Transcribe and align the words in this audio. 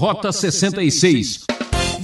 Rota 0.00 0.32
66. 0.32 1.44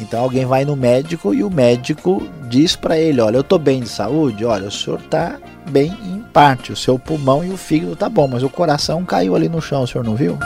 Então 0.02 0.20
alguém 0.22 0.44
vai 0.44 0.66
no 0.66 0.76
médico 0.76 1.32
e 1.32 1.42
o 1.42 1.48
médico 1.48 2.28
diz 2.46 2.76
para 2.76 2.98
ele: 2.98 3.22
Olha, 3.22 3.38
eu 3.38 3.40
estou 3.40 3.58
bem 3.58 3.80
de 3.80 3.88
saúde, 3.88 4.44
olha, 4.44 4.68
o 4.68 4.70
senhor 4.70 5.00
está 5.00 5.38
bem 5.70 5.96
em 6.04 6.20
parte, 6.30 6.72
o 6.72 6.76
seu 6.76 6.98
pulmão 6.98 7.42
e 7.42 7.48
o 7.48 7.56
fígado 7.56 7.96
tá 7.96 8.10
bom, 8.10 8.28
mas 8.28 8.42
o 8.42 8.50
coração 8.50 9.02
caiu 9.02 9.34
ali 9.34 9.48
no 9.48 9.62
chão, 9.62 9.82
o 9.82 9.86
senhor 9.86 10.04
não 10.04 10.14
viu? 10.14 10.38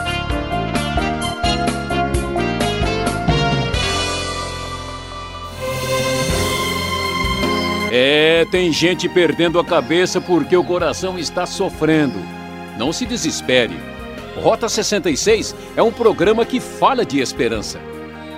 É, 7.91 8.45
tem 8.49 8.71
gente 8.71 9.09
perdendo 9.09 9.59
a 9.59 9.65
cabeça 9.65 10.21
porque 10.21 10.55
o 10.55 10.63
coração 10.63 11.19
está 11.19 11.45
sofrendo. 11.45 12.17
Não 12.77 12.93
se 12.93 13.05
desespere. 13.05 13.90
Rota 14.35 14.69
66 14.69 15.53
é 15.75 15.83
um 15.83 15.91
programa 15.91 16.45
que 16.45 16.59
fala 16.59 17.05
de 17.05 17.19
esperança. 17.19 17.79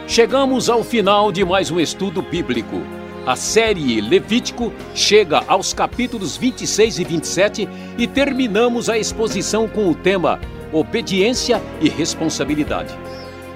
Chegamos 0.08 0.70
ao 0.70 0.84
final 0.84 1.32
de 1.32 1.46
mais 1.46 1.70
um 1.70 1.80
estudo 1.80 2.22
bíblico. 2.22 2.82
A 3.26 3.36
série 3.36 4.02
Levítico 4.02 4.74
chega 4.96 5.44
aos 5.48 5.72
capítulos 5.72 6.36
26 6.36 7.00
e 7.00 7.04
27 7.04 7.70
e 7.98 8.08
terminamos 8.08 8.90
a 8.90 8.98
exposição 8.98 9.68
com 9.68 9.90
o 9.90 9.96
tema 9.96 10.42
Obediência 10.74 11.62
e 11.80 11.88
Responsabilidade. 11.88 12.94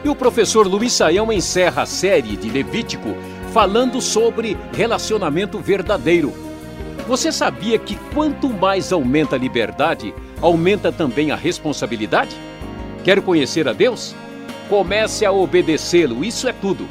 E 0.05 0.07
o 0.07 0.15
professor 0.15 0.67
Luiz 0.67 0.93
Saião 0.93 1.31
encerra 1.33 1.81
a 1.81 1.85
série 1.87 2.37
de 2.37 2.49
Levítico 2.49 3.15
falando 3.51 3.99
sobre 3.99 4.55
relacionamento 4.73 5.57
verdadeiro. 5.59 6.46
Você 7.07 7.31
sabia 7.31 7.79
que 7.79 7.95
quanto 8.13 8.49
mais 8.49 8.91
aumenta 8.91 9.37
a 9.37 9.39
liberdade, 9.39 10.13
aumenta 10.41 10.91
também 10.91 11.31
a 11.31 11.37
responsabilidade? 11.37 12.35
Quer 13.01 13.21
conhecer 13.21 13.65
a 13.65 13.71
Deus? 13.71 14.13
Comece 14.67 15.25
a 15.25 15.31
obedecê-lo, 15.31 16.25
isso 16.25 16.49
é 16.49 16.51
tudo. 16.51 16.85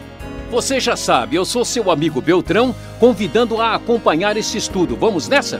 Você 0.50 0.80
já 0.80 0.96
sabe, 0.96 1.36
eu 1.36 1.44
sou 1.44 1.66
seu 1.66 1.90
amigo 1.90 2.22
Beltrão, 2.22 2.74
convidando 2.98 3.60
a 3.60 3.74
acompanhar 3.74 4.38
esse 4.38 4.56
estudo. 4.56 4.96
Vamos 4.96 5.28
nessa? 5.28 5.58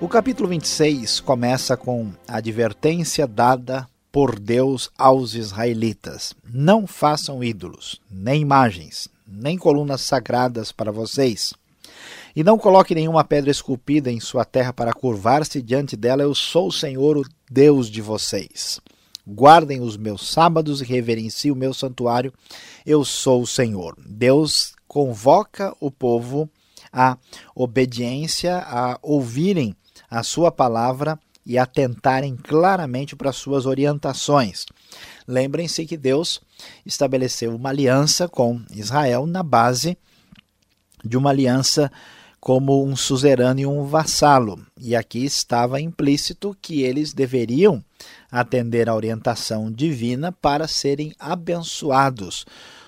O 0.00 0.08
capítulo 0.08 0.48
26 0.48 1.20
começa 1.20 1.76
com 1.76 2.10
a 2.26 2.38
advertência 2.38 3.26
dada 3.26 3.86
por 4.12 4.38
Deus 4.38 4.90
aos 4.96 5.34
israelitas: 5.34 6.34
Não 6.44 6.86
façam 6.86 7.42
ídolos, 7.42 8.00
nem 8.10 8.42
imagens, 8.42 9.08
nem 9.26 9.56
colunas 9.56 10.00
sagradas 10.00 10.72
para 10.72 10.92
vocês. 10.92 11.52
E 12.34 12.44
não 12.44 12.58
coloque 12.58 12.94
nenhuma 12.94 13.24
pedra 13.24 13.50
esculpida 13.50 14.10
em 14.10 14.20
sua 14.20 14.44
terra 14.44 14.72
para 14.72 14.92
curvar-se 14.92 15.60
diante 15.60 15.96
dela. 15.96 16.22
Eu 16.22 16.34
sou 16.34 16.68
o 16.68 16.72
Senhor, 16.72 17.16
o 17.16 17.24
Deus 17.50 17.90
de 17.90 18.00
vocês. 18.00 18.80
Guardem 19.26 19.80
os 19.80 19.96
meus 19.96 20.28
sábados 20.28 20.80
e 20.80 20.84
reverenciem 20.84 21.52
o 21.52 21.56
meu 21.56 21.74
santuário. 21.74 22.32
Eu 22.86 23.04
sou 23.04 23.42
o 23.42 23.46
Senhor. 23.46 23.96
Deus 24.06 24.74
convoca 24.86 25.74
o 25.80 25.90
povo 25.90 26.48
à 26.92 27.16
obediência, 27.54 28.58
a 28.58 28.98
ouvirem 29.02 29.74
a 30.10 30.22
sua 30.22 30.50
palavra 30.50 31.18
e 31.50 31.58
atentarem 31.58 32.36
claramente 32.36 33.16
para 33.16 33.32
suas 33.32 33.66
orientações. 33.66 34.66
Lembrem-se 35.26 35.84
que 35.84 35.96
Deus 35.96 36.40
estabeleceu 36.86 37.52
uma 37.52 37.70
aliança 37.70 38.28
com 38.28 38.62
Israel 38.70 39.26
na 39.26 39.42
base 39.42 39.98
de 41.04 41.16
uma 41.16 41.30
aliança 41.30 41.90
como 42.38 42.86
um 42.86 42.94
suzerano 42.94 43.58
e 43.58 43.66
um 43.66 43.84
vassalo. 43.84 44.64
E 44.78 44.94
aqui 44.94 45.24
estava 45.24 45.80
implícito 45.80 46.56
que 46.62 46.82
eles 46.82 47.12
deveriam 47.12 47.84
atender 48.30 48.88
à 48.88 48.94
orientação 48.94 49.72
divina 49.72 50.30
para 50.30 50.68
serem 50.68 51.12
abençoados. 51.18 52.46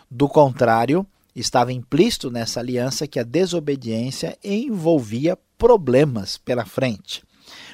Do 0.08 0.28
contrário, 0.28 1.04
estava 1.34 1.72
implícito 1.72 2.30
nessa 2.30 2.60
aliança 2.60 3.08
que 3.08 3.18
a 3.18 3.24
desobediência 3.24 4.38
envolvia 4.44 5.36
problemas 5.58 6.38
pela 6.38 6.64
frente. 6.64 7.24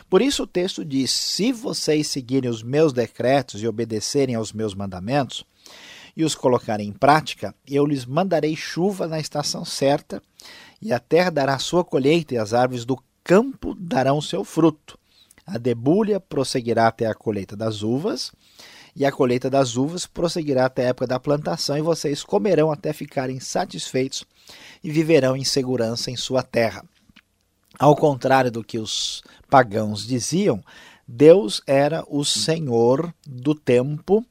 Por 0.09 0.23
isso 0.23 0.45
o 0.45 0.47
texto 0.47 0.85
diz: 0.85 1.11
Se 1.11 1.53
vocês 1.53 2.07
seguirem 2.07 2.51
os 2.51 2.63
meus 2.63 2.93
decretos 2.93 3.63
e 3.63 3.69
obedecerem 3.69 4.35
aos 4.35 4.53
meus 4.53 4.75
mandamentos 4.75 5.45
e 6.17 6.25
os 6.25 6.35
colocarem 6.35 6.89
em 6.89 6.93
prática, 6.93 7.55
eu 7.67 7.87
lhes 7.87 8.07
mandarei 8.07 8.57
chuva 8.57 9.07
na 9.07 9.21
estação 9.21 9.65
certa, 9.65 10.23
e 10.81 10.93
a 10.93 10.99
terra 10.99 11.31
dará 11.31 11.59
sua 11.59 11.85
colheita, 11.85 12.35
e 12.35 12.39
as 12.39 12.55
árvores 12.55 12.85
do 12.85 12.99
campo 13.23 13.75
darão 13.79 14.21
seu 14.21 14.45
fruto. 14.45 14.99
A 15.47 15.59
debulha 15.59 16.19
prosseguirá 16.19 16.89
até 16.89 17.07
a 17.07 17.15
colheita 17.15 17.55
das 17.55 17.83
uvas, 17.83 18.33
e 18.97 19.05
a 19.05 19.13
colheita 19.13 19.49
das 19.49 19.77
uvas 19.77 20.07
prosseguirá 20.07 20.67
até 20.67 20.87
a 20.87 20.89
época 20.89 21.07
da 21.07 21.21
plantação, 21.21 21.77
e 21.77 21.83
vocês 21.83 22.25
comerão 22.25 22.73
até 22.73 22.93
ficarem 22.93 23.39
satisfeitos 23.39 24.25
e 24.83 24.91
viverão 24.91 25.37
em 25.37 25.45
segurança 25.45 26.11
em 26.11 26.17
sua 26.17 26.43
terra. 26.43 26.85
Ao 27.77 27.97
contrário 27.97 28.51
do 28.51 28.63
que 28.63 28.79
os 28.79 29.23
pagãos 29.51 30.07
diziam, 30.07 30.63
Deus 31.07 31.63
era 31.67 32.05
o 32.09 32.25
Senhor 32.25 33.13
do 33.27 33.55
tempo 33.55 34.25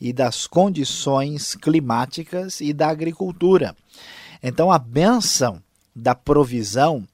e 0.00 0.12
das 0.12 0.46
condições 0.46 1.54
climáticas 1.54 2.60
e 2.60 2.72
da 2.72 2.88
agricultura. 2.88 3.74
Então 4.42 4.70
a 4.70 4.78
bênção 4.78 5.62
da 5.94 6.14
provisão, 6.14 7.06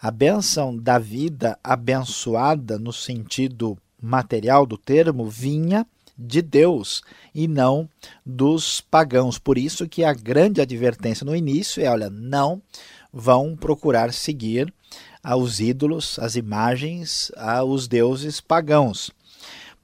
a 0.00 0.10
bênção 0.10 0.76
da 0.76 0.98
vida 0.98 1.58
abençoada 1.62 2.78
no 2.78 2.92
sentido 2.92 3.76
material 4.00 4.64
do 4.64 4.78
termo, 4.78 5.26
vinha 5.28 5.86
de 6.16 6.40
Deus 6.40 7.02
e 7.34 7.46
não 7.48 7.88
dos 8.24 8.80
pagãos. 8.80 9.38
Por 9.38 9.58
isso 9.58 9.88
que 9.88 10.04
a 10.04 10.12
grande 10.12 10.60
advertência 10.60 11.24
no 11.24 11.34
início 11.34 11.82
é, 11.82 11.90
olha, 11.90 12.08
não 12.10 12.62
vão 13.12 13.56
procurar 13.56 14.12
seguir 14.12 14.72
aos 15.22 15.60
ídolos, 15.60 16.18
às 16.18 16.36
imagens, 16.36 17.32
aos 17.36 17.88
deuses 17.88 18.40
pagãos. 18.40 19.10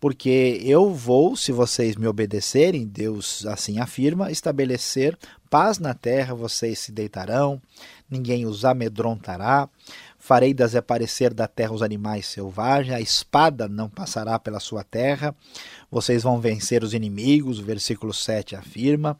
Porque 0.01 0.61
eu 0.63 0.93
vou, 0.93 1.35
se 1.35 1.51
vocês 1.51 1.97
me 1.97 2.07
obedecerem, 2.07 2.87
Deus 2.87 3.47
assim 3.47 3.79
afirma, 3.79 4.31
estabelecer 4.31 5.17
paz 5.49 5.79
na 5.79 5.95
terra, 5.95 6.35
vocês 6.35 6.79
se 6.79 6.93
deitarão, 6.93 7.63
ninguém 8.11 8.45
os 8.45 8.65
amedrontará, 8.65 9.69
farei 10.25 10.55
desaparecer 10.55 11.35
da 11.35 11.47
terra 11.47 11.75
os 11.75 11.83
animais 11.83 12.25
selvagens, 12.25 12.97
a 12.97 12.99
espada 12.99 13.69
não 13.69 13.91
passará 13.91 14.39
pela 14.39 14.59
sua 14.59 14.83
terra, 14.83 15.37
vocês 15.91 16.23
vão 16.23 16.41
vencer 16.41 16.83
os 16.83 16.95
inimigos, 16.95 17.59
o 17.59 17.63
versículo 17.63 18.11
7 18.11 18.57
afirma. 18.57 19.19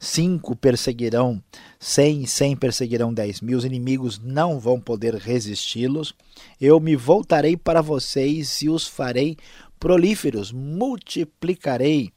Cinco 0.00 0.56
perseguirão 0.56 1.42
cem 1.78 2.24
cem 2.24 2.56
perseguirão 2.56 3.12
dez 3.12 3.42
mil, 3.42 3.58
os 3.58 3.66
inimigos 3.66 4.18
não 4.18 4.58
vão 4.58 4.80
poder 4.80 5.16
resisti-los. 5.16 6.14
Eu 6.58 6.80
me 6.80 6.96
voltarei 6.96 7.54
para 7.54 7.82
vocês 7.82 8.62
e 8.62 8.70
os 8.70 8.88
farei 8.88 9.36
prolíferos, 9.78 10.52
multiplicarei 10.52 12.10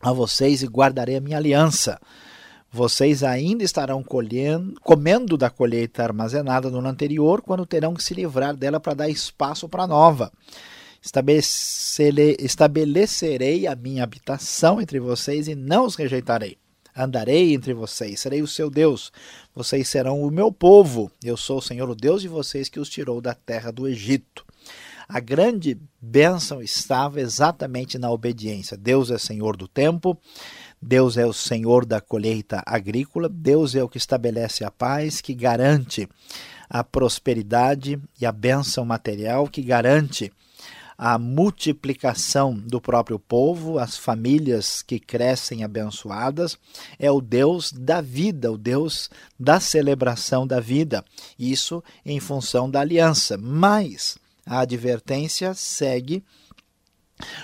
a 0.00 0.12
vocês 0.12 0.62
e 0.62 0.68
guardarei 0.68 1.16
a 1.16 1.20
minha 1.20 1.36
aliança. 1.36 1.98
Vocês 2.72 3.22
ainda 3.22 3.62
estarão 3.62 4.02
colhendo, 4.02 4.80
comendo 4.80 5.36
da 5.36 5.50
colheita 5.50 6.02
armazenada 6.02 6.70
no 6.70 6.78
ano 6.78 6.88
anterior, 6.88 7.42
quando 7.42 7.66
terão 7.66 7.92
que 7.92 8.02
se 8.02 8.14
livrar 8.14 8.56
dela 8.56 8.80
para 8.80 8.94
dar 8.94 9.08
espaço 9.08 9.68
para 9.68 9.82
a 9.82 9.86
nova 9.86 10.32
estabelecerei 12.38 13.66
a 13.66 13.74
minha 13.74 14.04
habitação 14.04 14.80
entre 14.80 15.00
vocês 15.00 15.48
e 15.48 15.54
não 15.54 15.84
os 15.86 15.96
rejeitarei. 15.96 16.56
Andarei 16.94 17.54
entre 17.54 17.74
vocês, 17.74 18.20
serei 18.20 18.42
o 18.42 18.46
seu 18.46 18.70
Deus. 18.70 19.10
Vocês 19.54 19.88
serão 19.88 20.22
o 20.22 20.30
meu 20.30 20.52
povo. 20.52 21.10
Eu 21.24 21.36
sou 21.36 21.58
o 21.58 21.62
Senhor, 21.62 21.88
o 21.88 21.94
Deus 21.94 22.22
de 22.22 22.28
vocês, 22.28 22.68
que 22.68 22.78
os 22.78 22.88
tirou 22.88 23.20
da 23.20 23.34
terra 23.34 23.72
do 23.72 23.88
Egito. 23.88 24.44
A 25.08 25.18
grande 25.18 25.76
bênção 26.00 26.62
estava 26.62 27.20
exatamente 27.20 27.98
na 27.98 28.10
obediência. 28.10 28.76
Deus 28.76 29.10
é 29.10 29.18
Senhor 29.18 29.56
do 29.56 29.66
tempo, 29.66 30.16
Deus 30.82 31.16
é 31.16 31.24
o 31.24 31.32
Senhor 31.32 31.86
da 31.86 32.00
colheita 32.00 32.60
agrícola, 32.66 33.28
Deus 33.28 33.76
é 33.76 33.84
o 33.84 33.88
que 33.88 33.98
estabelece 33.98 34.64
a 34.64 34.70
paz, 34.70 35.20
que 35.20 35.32
garante 35.32 36.08
a 36.68 36.82
prosperidade 36.82 38.00
e 38.20 38.26
a 38.26 38.32
bênção 38.32 38.84
material, 38.84 39.46
que 39.46 39.62
garante 39.62 40.32
a 40.98 41.18
multiplicação 41.18 42.54
do 42.54 42.80
próprio 42.80 43.18
povo, 43.18 43.78
as 43.78 43.96
famílias 43.96 44.82
que 44.82 44.98
crescem 44.98 45.62
abençoadas, 45.62 46.58
é 46.98 47.10
o 47.10 47.20
Deus 47.20 47.72
da 47.72 48.00
vida, 48.00 48.50
o 48.50 48.58
Deus 48.58 49.08
da 49.38 49.60
celebração 49.60 50.46
da 50.46 50.60
vida. 50.60 51.04
Isso 51.38 51.82
em 52.04 52.18
função 52.18 52.68
da 52.70 52.80
aliança. 52.80 53.36
Mas 53.36 54.18
a 54.44 54.60
advertência 54.60 55.54
segue 55.54 56.24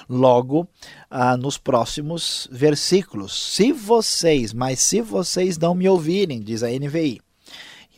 logo 0.09 0.69
ah, 1.11 1.37
nos 1.37 1.59
próximos 1.59 2.49
versículos. 2.51 3.55
Se 3.55 3.73
vocês, 3.73 4.53
mas 4.53 4.81
se 4.81 5.01
vocês 5.01 5.59
não 5.59 5.75
me 5.75 5.89
ouvirem, 5.89 6.41
diz 6.41 6.63
a 6.63 6.69
NVI, 6.69 7.21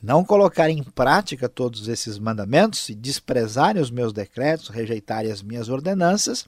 não 0.02 0.24
colocarem 0.24 0.78
em 0.78 0.82
prática 0.82 1.48
todos 1.48 1.88
esses 1.88 2.18
mandamentos 2.18 2.88
e 2.88 2.94
desprezarem 2.94 3.82
os 3.82 3.90
meus 3.90 4.12
decretos, 4.12 4.68
rejeitarem 4.68 5.30
as 5.30 5.42
minhas 5.42 5.68
ordenanças, 5.68 6.46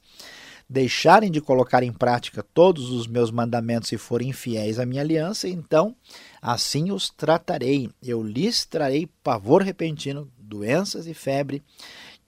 deixarem 0.69 1.30
de 1.30 1.40
colocar 1.40 1.82
em 1.82 1.92
prática 1.92 2.42
todos 2.42 2.90
os 2.90 3.06
meus 3.06 3.30
mandamentos 3.30 3.92
e 3.92 3.98
forem 3.98 4.30
infiéis 4.30 4.78
à 4.78 4.86
minha 4.86 5.02
aliança, 5.02 5.46
então 5.46 5.94
assim 6.40 6.90
os 6.90 7.10
tratarei. 7.10 7.90
Eu 8.02 8.22
lhes 8.22 8.64
trarei 8.64 9.06
pavor 9.22 9.62
repentino, 9.62 10.30
doenças 10.38 11.06
e 11.06 11.12
febre, 11.12 11.62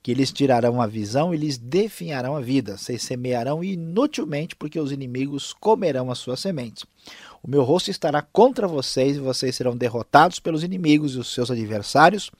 que 0.05 0.13
lhes 0.13 0.31
tirarão 0.31 0.83
a 0.83 0.87
visão 0.87 1.35
e 1.35 1.39
lhes 1.39 1.57
definharão 1.57 2.37
a 2.37 2.41
vida. 2.43 2.77
Vocês 2.77 3.03
semearão 3.03 3.65
inutilmente, 3.65 4.55
porque 4.55 4.79
os 4.79 4.93
inimigos 4.93 5.55
comerão 5.55 6.11
as 6.11 6.19
suas 6.19 6.41
sementes. 6.41 6.85
O 7.43 7.49
meu 7.49 7.63
rosto 7.63 7.91
estará 7.91 8.21
contra 8.21 8.69
vocês, 8.69 9.17
e 9.17 9.21
vocês 9.21 9.57
serão 9.57 9.75
derrotados 9.75 10.39
pelos 10.39 10.63
inimigos, 10.63 11.15
e 11.15 11.19
os 11.19 11.33
seus 11.33 11.51
adversários 11.51 12.31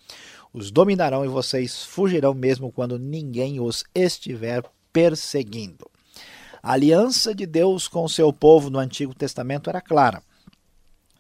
os 0.53 0.71
dominarão, 0.71 1.25
e 1.25 1.29
vocês 1.29 1.87
fugirão 1.87 2.35
mesmo 2.35 2.71
quando 2.71 2.99
ninguém 2.99 3.59
os 3.59 3.83
estiver 3.95 4.63
perseguindo. 4.93 5.91
A 6.63 6.73
aliança 6.73 7.35
de 7.35 7.47
Deus 7.47 7.89
com 7.89 8.05
o 8.05 8.11
seu 8.11 8.31
povo 8.31 8.69
no 8.69 8.79
Antigo 8.79 9.15
Testamento 9.15 9.71
era 9.71 9.81
clara. 9.81 10.23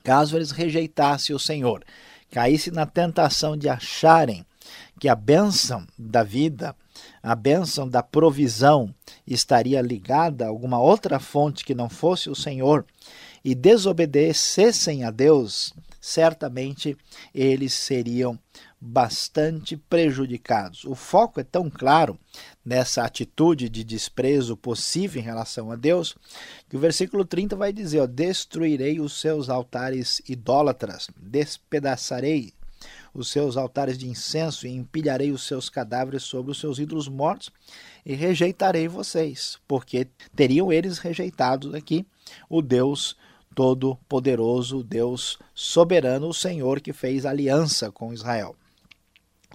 Caso 0.02 0.36
eles 0.36 0.50
rejeitassem 0.50 1.34
o 1.34 1.38
Senhor, 1.38 1.82
caíssem 2.30 2.70
na 2.70 2.84
tentação 2.84 3.56
de 3.56 3.66
acharem 3.66 4.44
que 4.98 5.08
a 5.08 5.14
bênção 5.14 5.86
da 5.98 6.22
vida, 6.22 6.74
a 7.22 7.34
bênção 7.34 7.88
da 7.88 8.02
provisão 8.02 8.94
estaria 9.26 9.80
ligada 9.80 10.44
a 10.44 10.48
alguma 10.48 10.80
outra 10.80 11.18
fonte 11.18 11.64
que 11.64 11.74
não 11.74 11.88
fosse 11.88 12.30
o 12.30 12.34
Senhor 12.34 12.84
e 13.44 13.54
desobedecessem 13.54 15.04
a 15.04 15.10
Deus, 15.10 15.74
certamente 16.00 16.96
eles 17.34 17.74
seriam 17.74 18.38
bastante 18.80 19.76
prejudicados. 19.76 20.84
O 20.84 20.94
foco 20.94 21.40
é 21.40 21.44
tão 21.44 21.70
claro 21.70 22.18
nessa 22.62 23.02
atitude 23.02 23.70
de 23.70 23.82
desprezo 23.82 24.56
possível 24.56 25.20
em 25.20 25.24
relação 25.24 25.72
a 25.72 25.76
Deus, 25.76 26.14
que 26.68 26.76
o 26.76 26.80
versículo 26.80 27.24
30 27.24 27.56
vai 27.56 27.72
dizer: 27.72 28.00
ó, 28.00 28.06
Destruirei 28.06 29.00
os 29.00 29.18
seus 29.18 29.48
altares 29.48 30.20
idólatras, 30.28 31.08
despedaçarei 31.16 32.52
os 33.14 33.28
seus 33.28 33.56
altares 33.56 33.96
de 33.96 34.08
incenso 34.08 34.66
e 34.66 34.70
empilharei 34.70 35.30
os 35.30 35.46
seus 35.46 35.70
cadáveres 35.70 36.24
sobre 36.24 36.50
os 36.50 36.58
seus 36.58 36.78
ídolos 36.78 37.08
mortos 37.08 37.50
e 38.04 38.14
rejeitarei 38.14 38.88
vocês, 38.88 39.58
porque 39.68 40.08
teriam 40.34 40.72
eles 40.72 40.98
rejeitado 40.98 41.74
aqui 41.76 42.04
o 42.50 42.60
Deus 42.60 43.16
Todo-Poderoso, 43.54 44.82
Deus 44.82 45.38
soberano, 45.54 46.28
o 46.28 46.34
Senhor 46.34 46.80
que 46.80 46.92
fez 46.92 47.24
aliança 47.24 47.90
com 47.92 48.12
Israel. 48.12 48.56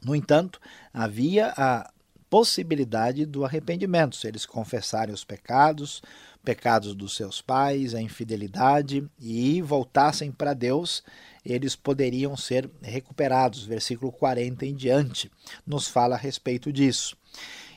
No 0.03 0.15
entanto, 0.15 0.59
havia 0.93 1.53
a 1.57 1.91
possibilidade 2.29 3.25
do 3.25 3.43
arrependimento, 3.43 4.15
se 4.15 4.27
eles 4.27 4.45
confessarem 4.45 5.13
os 5.13 5.23
pecados, 5.23 6.01
pecados 6.43 6.95
dos 6.95 7.15
seus 7.15 7.41
pais, 7.41 7.93
a 7.93 8.01
infidelidade 8.01 9.07
e 9.19 9.61
voltassem 9.61 10.31
para 10.31 10.53
Deus, 10.53 11.03
eles 11.45 11.75
poderiam 11.75 12.35
ser 12.35 12.69
recuperados. 12.81 13.63
Versículo 13.63 14.11
40 14.11 14.65
em 14.65 14.75
diante 14.75 15.31
nos 15.65 15.87
fala 15.87 16.15
a 16.15 16.19
respeito 16.19 16.71
disso. 16.71 17.15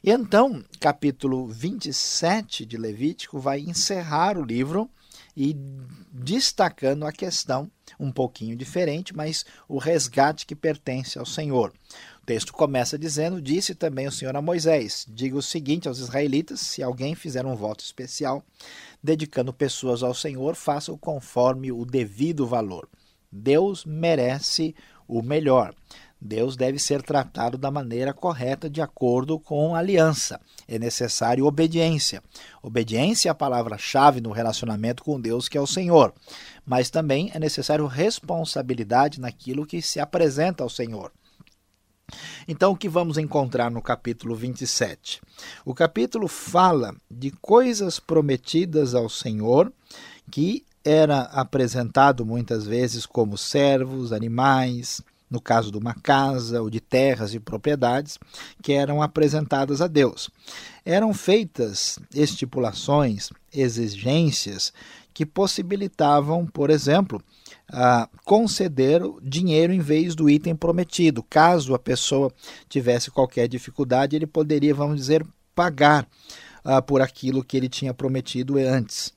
E 0.03 0.11
então, 0.11 0.65
capítulo 0.81 1.47
27 1.47 2.67
de 2.67 2.77
Levítico 2.77 3.39
vai 3.39 3.61
encerrar 3.61 4.37
o 4.37 4.45
livro 4.45 4.91
e 5.37 5.57
destacando 6.13 7.07
a 7.07 7.13
questão 7.13 7.71
um 7.99 8.11
pouquinho 8.11 8.57
diferente, 8.57 9.15
mas 9.15 9.45
o 9.69 9.79
resgate 9.79 10.45
que 10.45 10.55
pertence 10.55 11.19
ao 11.19 11.27
Senhor. 11.27 11.73
O 12.23 12.25
texto 12.25 12.53
começa 12.53 12.97
dizendo: 12.97 13.43
Disse 13.43 13.75
também 13.75 14.07
o 14.07 14.13
Senhor 14.13 14.37
a 14.37 14.41
Moisés: 14.41 15.05
Diga 15.09 15.37
o 15.37 15.43
seguinte 15.43 15.89
aos 15.89 15.99
israelitas: 15.99 16.61
se 16.61 16.81
alguém 16.81 17.17
fizer 17.17 17.45
um 17.45 17.57
voto 17.57 17.83
especial, 17.83 18.45
dedicando 19.03 19.53
pessoas 19.53 20.05
ao 20.05 20.15
Senhor, 20.15 20.55
faça-o 20.55 20.97
conforme 20.97 21.73
o 21.73 21.85
devido 21.85 22.47
valor. 22.47 22.89
Deus 23.31 23.85
merece 23.85 24.73
o 25.09 25.21
melhor. 25.21 25.75
Deus 26.21 26.57
deve 26.57 26.79
ser 26.79 27.03
tratado 27.03 27.59
da 27.59 27.73
maneira 27.73 28.15
correta, 28.15 28.71
de 28.71 28.81
acordo 28.81 29.41
com 29.41 29.75
a 29.75 29.81
aliança. 29.81 30.41
É 30.69 30.79
necessário 30.79 31.45
obediência. 31.45 32.23
Obediência 32.63 33.31
é 33.31 33.33
a 33.33 33.35
palavra-chave 33.35 34.21
no 34.21 34.31
relacionamento 34.31 35.03
com 35.03 35.21
Deus, 35.21 35.49
que 35.49 35.59
é 35.59 35.61
o 35.61 35.67
Senhor. 35.67 36.15
Mas 36.65 36.89
também 36.89 37.33
é 37.35 37.41
necessário 37.41 37.85
responsabilidade 37.89 39.21
naquilo 39.21 39.67
que 39.67 39.83
se 39.83 39.99
apresenta 39.99 40.63
ao 40.63 40.71
Senhor. 40.71 41.11
Então, 42.47 42.73
o 42.73 42.77
que 42.77 42.89
vamos 42.89 43.19
encontrar 43.19 43.71
no 43.71 43.81
capítulo 43.81 44.35
27? 44.35 45.21
O 45.65 45.75
capítulo 45.75 46.29
fala 46.29 46.95
de 47.11 47.31
coisas 47.31 48.01
prometidas 48.01 48.95
ao 48.95 49.09
Senhor 49.09 49.73
que 50.31 50.65
era 50.85 51.23
apresentado 51.23 52.27
muitas 52.27 52.67
vezes 52.67 53.07
como 53.07 53.39
servos, 53.39 54.13
animais, 54.13 55.01
no 55.31 55.41
caso 55.41 55.71
de 55.71 55.79
uma 55.79 55.95
casa 55.95 56.61
ou 56.61 56.69
de 56.69 56.81
terras 56.81 57.35
e 57.35 57.41
propriedades, 57.41 58.19
que 58.61 58.73
eram 58.73 59.01
apresentadas 59.01 59.81
a 59.81 59.87
Deus. 59.87 60.29
Eram 60.85 61.15
feitas 61.15 61.99
estipulações, 62.15 63.31
exigências 63.53 64.73
que 65.15 65.25
possibilitavam, 65.25 66.47
por 66.47 66.69
exemplo, 66.69 67.23
conceder 68.25 69.03
dinheiro 69.23 69.73
em 69.73 69.81
vez 69.81 70.15
do 70.15 70.29
item 70.29 70.55
prometido. 70.55 71.23
Caso 71.23 71.75
a 71.75 71.79
pessoa 71.79 72.33
tivesse 72.69 73.11
qualquer 73.11 73.49
dificuldade, 73.49 74.15
ele 74.15 74.27
poderia, 74.27 74.75
vamos 74.75 74.97
dizer, 74.97 75.27
pagar 75.55 76.07
uh, 76.65 76.83
por 76.83 77.01
aquilo 77.01 77.43
que 77.45 77.57
ele 77.57 77.69
tinha 77.69 77.95
prometido 77.95 78.59
antes. 78.59 79.13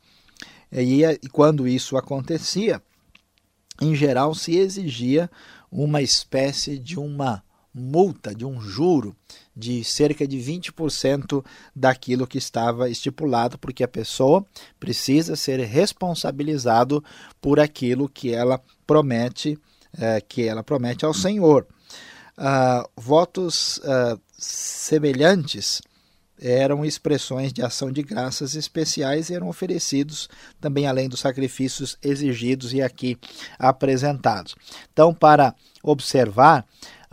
E, 0.71 1.03
e 1.03 1.29
quando 1.29 1.67
isso 1.67 1.97
acontecia, 1.97 2.81
em 3.81 3.93
geral 3.93 4.33
se 4.33 4.55
exigia 4.55 5.29
uma 5.71 6.01
espécie 6.01 6.79
de 6.79 6.97
uma 6.97 7.43
multa, 7.73 8.33
de 8.33 8.45
um 8.45 8.59
juro 8.61 9.15
de 9.55 9.83
cerca 9.83 10.27
de 10.27 10.37
20% 10.37 11.43
daquilo 11.75 12.27
que 12.27 12.37
estava 12.37 12.89
estipulado, 12.89 13.57
porque 13.57 13.83
a 13.83 13.87
pessoa 13.87 14.45
precisa 14.79 15.35
ser 15.35 15.59
responsabilizado 15.61 17.03
por 17.39 17.59
aquilo 17.59 18.09
que 18.09 18.33
ela 18.33 18.61
promete, 18.85 19.57
eh, 19.97 20.21
que 20.21 20.43
ela 20.43 20.63
promete 20.63 21.05
ao 21.05 21.13
Senhor. 21.13 21.65
Uh, 22.37 22.85
votos 22.97 23.77
uh, 23.77 24.19
semelhantes 24.37 25.81
eram 26.37 26.83
expressões 26.83 27.53
de 27.53 27.61
ação 27.61 27.91
de 27.91 28.03
graças 28.03 28.55
especiais 28.55 29.29
e 29.29 29.33
eram 29.33 29.47
oferecidos 29.47 30.29
também 30.59 30.85
além 30.85 31.07
dos 31.07 31.21
sacrifícios 31.21 31.97
exigidos 32.01 32.73
e 32.73 32.81
aqui 32.81 33.17
apresentados. 33.57 34.55
Então, 34.91 35.13
para 35.13 35.55
observar 35.81 36.65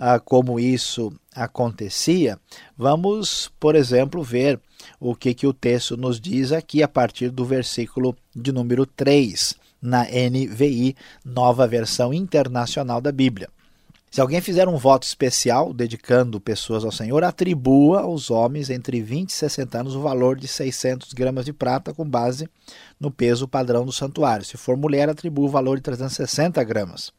ah, 0.04 0.18
como 0.18 0.58
isso 0.58 1.12
acontecia, 1.32 2.36
vamos, 2.76 3.52
por 3.60 3.76
exemplo, 3.76 4.20
ver 4.20 4.58
o 4.98 5.14
que, 5.14 5.32
que 5.32 5.46
o 5.46 5.52
texto 5.52 5.96
nos 5.96 6.20
diz 6.20 6.50
aqui 6.50 6.82
a 6.82 6.88
partir 6.88 7.30
do 7.30 7.44
versículo 7.44 8.16
de 8.34 8.50
número 8.50 8.84
3, 8.84 9.54
na 9.80 10.02
NVI, 10.02 10.96
nova 11.24 11.68
versão 11.68 12.12
internacional 12.12 13.00
da 13.00 13.12
Bíblia. 13.12 13.48
Se 14.10 14.20
alguém 14.20 14.40
fizer 14.40 14.66
um 14.66 14.76
voto 14.76 15.04
especial 15.04 15.72
dedicando 15.72 16.40
pessoas 16.40 16.84
ao 16.84 16.90
Senhor, 16.90 17.22
atribua 17.22 18.00
aos 18.00 18.28
homens 18.28 18.70
entre 18.70 19.00
20 19.00 19.30
e 19.30 19.32
60 19.32 19.78
anos 19.78 19.94
o 19.94 20.02
valor 20.02 20.36
de 20.36 20.48
600 20.48 21.12
gramas 21.12 21.44
de 21.44 21.52
prata 21.52 21.94
com 21.94 22.04
base 22.04 22.48
no 22.98 23.08
peso 23.08 23.46
padrão 23.46 23.86
do 23.86 23.92
santuário. 23.92 24.44
Se 24.44 24.56
for 24.56 24.76
mulher, 24.76 25.08
atribua 25.08 25.46
o 25.46 25.48
valor 25.48 25.76
de 25.76 25.82
360 25.82 26.62
gramas. 26.64 27.12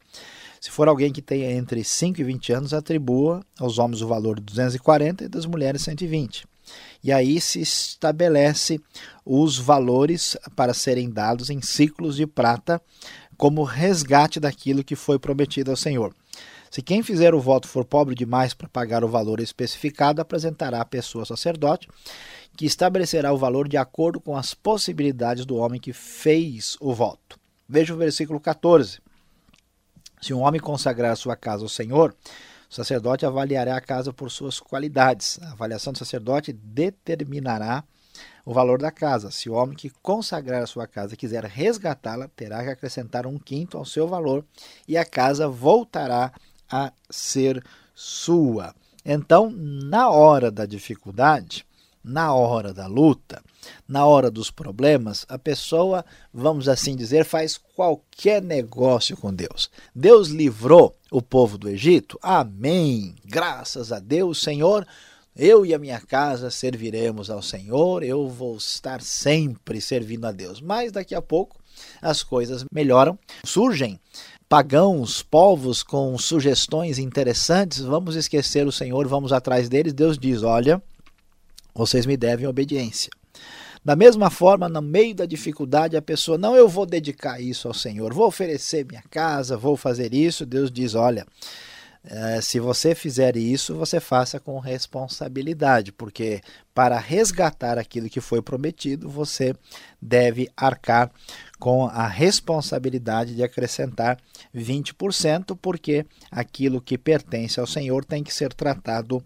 Se 0.64 0.70
for 0.70 0.88
alguém 0.88 1.12
que 1.12 1.20
tenha 1.20 1.52
entre 1.52 1.84
5 1.84 2.22
e 2.22 2.24
20 2.24 2.52
anos, 2.54 2.72
atribua 2.72 3.44
aos 3.60 3.78
homens 3.78 4.00
o 4.00 4.08
valor 4.08 4.36
de 4.36 4.44
240 4.44 5.24
e 5.24 5.28
das 5.28 5.44
mulheres 5.44 5.82
120. 5.82 6.46
E 7.02 7.12
aí 7.12 7.38
se 7.38 7.60
estabelece 7.60 8.80
os 9.26 9.58
valores 9.58 10.38
para 10.56 10.72
serem 10.72 11.10
dados 11.10 11.50
em 11.50 11.60
ciclos 11.60 12.16
de 12.16 12.26
prata 12.26 12.80
como 13.36 13.62
resgate 13.62 14.40
daquilo 14.40 14.82
que 14.82 14.96
foi 14.96 15.18
prometido 15.18 15.70
ao 15.70 15.76
Senhor. 15.76 16.14
Se 16.70 16.80
quem 16.80 17.02
fizer 17.02 17.34
o 17.34 17.42
voto 17.42 17.68
for 17.68 17.84
pobre 17.84 18.14
demais 18.14 18.54
para 18.54 18.66
pagar 18.66 19.04
o 19.04 19.08
valor 19.08 19.40
especificado, 19.40 20.22
apresentará 20.22 20.80
a 20.80 20.86
pessoa 20.86 21.26
sacerdote, 21.26 21.90
que 22.56 22.64
estabelecerá 22.64 23.34
o 23.34 23.36
valor 23.36 23.68
de 23.68 23.76
acordo 23.76 24.18
com 24.18 24.34
as 24.34 24.54
possibilidades 24.54 25.44
do 25.44 25.56
homem 25.56 25.78
que 25.78 25.92
fez 25.92 26.78
o 26.80 26.94
voto. 26.94 27.38
Veja 27.68 27.92
o 27.92 27.98
versículo 27.98 28.40
14. 28.40 29.03
Se 30.24 30.32
um 30.32 30.40
homem 30.40 30.58
consagrar 30.58 31.14
sua 31.18 31.36
casa 31.36 31.64
ao 31.64 31.68
Senhor, 31.68 32.16
o 32.70 32.74
sacerdote 32.74 33.26
avaliará 33.26 33.76
a 33.76 33.80
casa 33.80 34.10
por 34.10 34.30
suas 34.30 34.58
qualidades. 34.58 35.38
A 35.42 35.52
avaliação 35.52 35.92
do 35.92 35.98
sacerdote 35.98 36.50
determinará 36.50 37.84
o 38.42 38.54
valor 38.54 38.80
da 38.80 38.90
casa. 38.90 39.30
Se 39.30 39.50
o 39.50 39.52
homem 39.52 39.76
que 39.76 39.90
consagrar 39.90 40.62
a 40.62 40.66
sua 40.66 40.86
casa 40.86 41.14
quiser 41.14 41.44
resgatá-la, 41.44 42.26
terá 42.28 42.64
que 42.64 42.70
acrescentar 42.70 43.26
um 43.26 43.38
quinto 43.38 43.76
ao 43.76 43.84
seu 43.84 44.08
valor 44.08 44.46
e 44.88 44.96
a 44.96 45.04
casa 45.04 45.46
voltará 45.46 46.32
a 46.72 46.90
ser 47.10 47.62
sua. 47.94 48.74
Então, 49.04 49.50
na 49.50 50.08
hora 50.08 50.50
da 50.50 50.64
dificuldade, 50.64 51.66
na 52.04 52.34
hora 52.34 52.74
da 52.74 52.86
luta, 52.86 53.42
na 53.88 54.04
hora 54.04 54.30
dos 54.30 54.50
problemas, 54.50 55.24
a 55.28 55.38
pessoa, 55.38 56.04
vamos 56.32 56.68
assim 56.68 56.94
dizer, 56.94 57.24
faz 57.24 57.56
qualquer 57.74 58.42
negócio 58.42 59.16
com 59.16 59.32
Deus. 59.32 59.70
Deus 59.94 60.28
livrou 60.28 60.94
o 61.10 61.22
povo 61.22 61.56
do 61.56 61.68
Egito? 61.68 62.18
Amém! 62.22 63.14
Graças 63.24 63.90
a 63.90 63.98
Deus, 63.98 64.42
Senhor. 64.42 64.86
Eu 65.34 65.66
e 65.66 65.74
a 65.74 65.78
minha 65.78 66.00
casa 66.00 66.48
serviremos 66.48 67.28
ao 67.28 67.42
Senhor, 67.42 68.04
eu 68.04 68.28
vou 68.28 68.56
estar 68.56 69.02
sempre 69.02 69.80
servindo 69.80 70.26
a 70.26 70.32
Deus. 70.32 70.60
Mas 70.60 70.92
daqui 70.92 71.12
a 71.12 71.20
pouco 71.22 71.58
as 72.00 72.22
coisas 72.22 72.64
melhoram, 72.72 73.18
surgem 73.44 73.98
pagãos, 74.48 75.22
povos 75.22 75.82
com 75.82 76.16
sugestões 76.18 77.00
interessantes, 77.00 77.80
vamos 77.80 78.14
esquecer 78.14 78.64
o 78.64 78.70
Senhor, 78.70 79.08
vamos 79.08 79.32
atrás 79.32 79.68
deles. 79.68 79.92
Deus 79.92 80.16
diz: 80.16 80.44
Olha, 80.44 80.80
vocês 81.74 82.06
me 82.06 82.16
devem 82.16 82.46
obediência. 82.46 83.10
Da 83.84 83.94
mesma 83.94 84.30
forma, 84.30 84.68
no 84.68 84.80
meio 84.80 85.14
da 85.14 85.26
dificuldade, 85.26 85.96
a 85.96 86.00
pessoa, 86.00 86.38
não, 86.38 86.56
eu 86.56 86.66
vou 86.66 86.86
dedicar 86.86 87.38
isso 87.40 87.68
ao 87.68 87.74
Senhor, 87.74 88.14
vou 88.14 88.26
oferecer 88.26 88.86
minha 88.86 89.02
casa, 89.10 89.58
vou 89.58 89.76
fazer 89.76 90.14
isso. 90.14 90.46
Deus 90.46 90.70
diz: 90.70 90.94
olha, 90.94 91.26
é, 92.06 92.38
se 92.42 92.60
você 92.60 92.94
fizer 92.94 93.34
isso, 93.34 93.74
você 93.74 93.98
faça 93.98 94.38
com 94.38 94.58
responsabilidade, 94.58 95.90
porque 95.90 96.42
para 96.74 96.98
resgatar 96.98 97.78
aquilo 97.78 98.10
que 98.10 98.20
foi 98.20 98.42
prometido, 98.42 99.08
você 99.08 99.54
deve 100.00 100.50
arcar 100.54 101.10
com 101.58 101.86
a 101.86 102.06
responsabilidade 102.06 103.34
de 103.34 103.42
acrescentar 103.42 104.18
20%, 104.54 105.58
porque 105.60 106.04
aquilo 106.30 106.80
que 106.80 106.98
pertence 106.98 107.58
ao 107.58 107.66
Senhor 107.66 108.04
tem 108.04 108.22
que 108.22 108.32
ser 108.32 108.52
tratado 108.52 109.24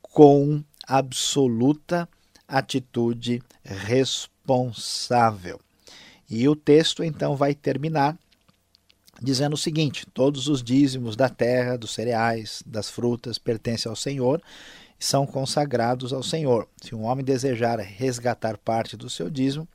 com 0.00 0.62
absoluta 0.86 2.08
atitude 2.46 3.42
responsável. 3.64 5.60
E 6.28 6.48
o 6.48 6.56
texto 6.56 7.02
então 7.02 7.36
vai 7.36 7.54
terminar 7.54 8.16
dizendo 9.22 9.54
o 9.54 9.58
seguinte: 9.58 10.06
todos 10.12 10.48
os 10.48 10.62
dízimos 10.62 11.16
da 11.16 11.28
terra, 11.28 11.76
dos 11.76 11.92
cereais, 11.92 12.62
das 12.66 12.90
frutas 12.90 13.38
pertencem 13.38 13.88
ao 13.88 13.96
Senhor 13.96 14.42
e 14.98 15.04
são 15.04 15.26
consagrados 15.26 16.12
ao 16.12 16.22
Senhor. 16.22 16.68
Se 16.82 16.94
um 16.94 17.04
homem 17.04 17.24
desejar 17.24 17.78
resgatar 17.78 18.56
parte 18.58 18.96
do 18.96 19.10
seu 19.10 19.30
dízimo, 19.30 19.68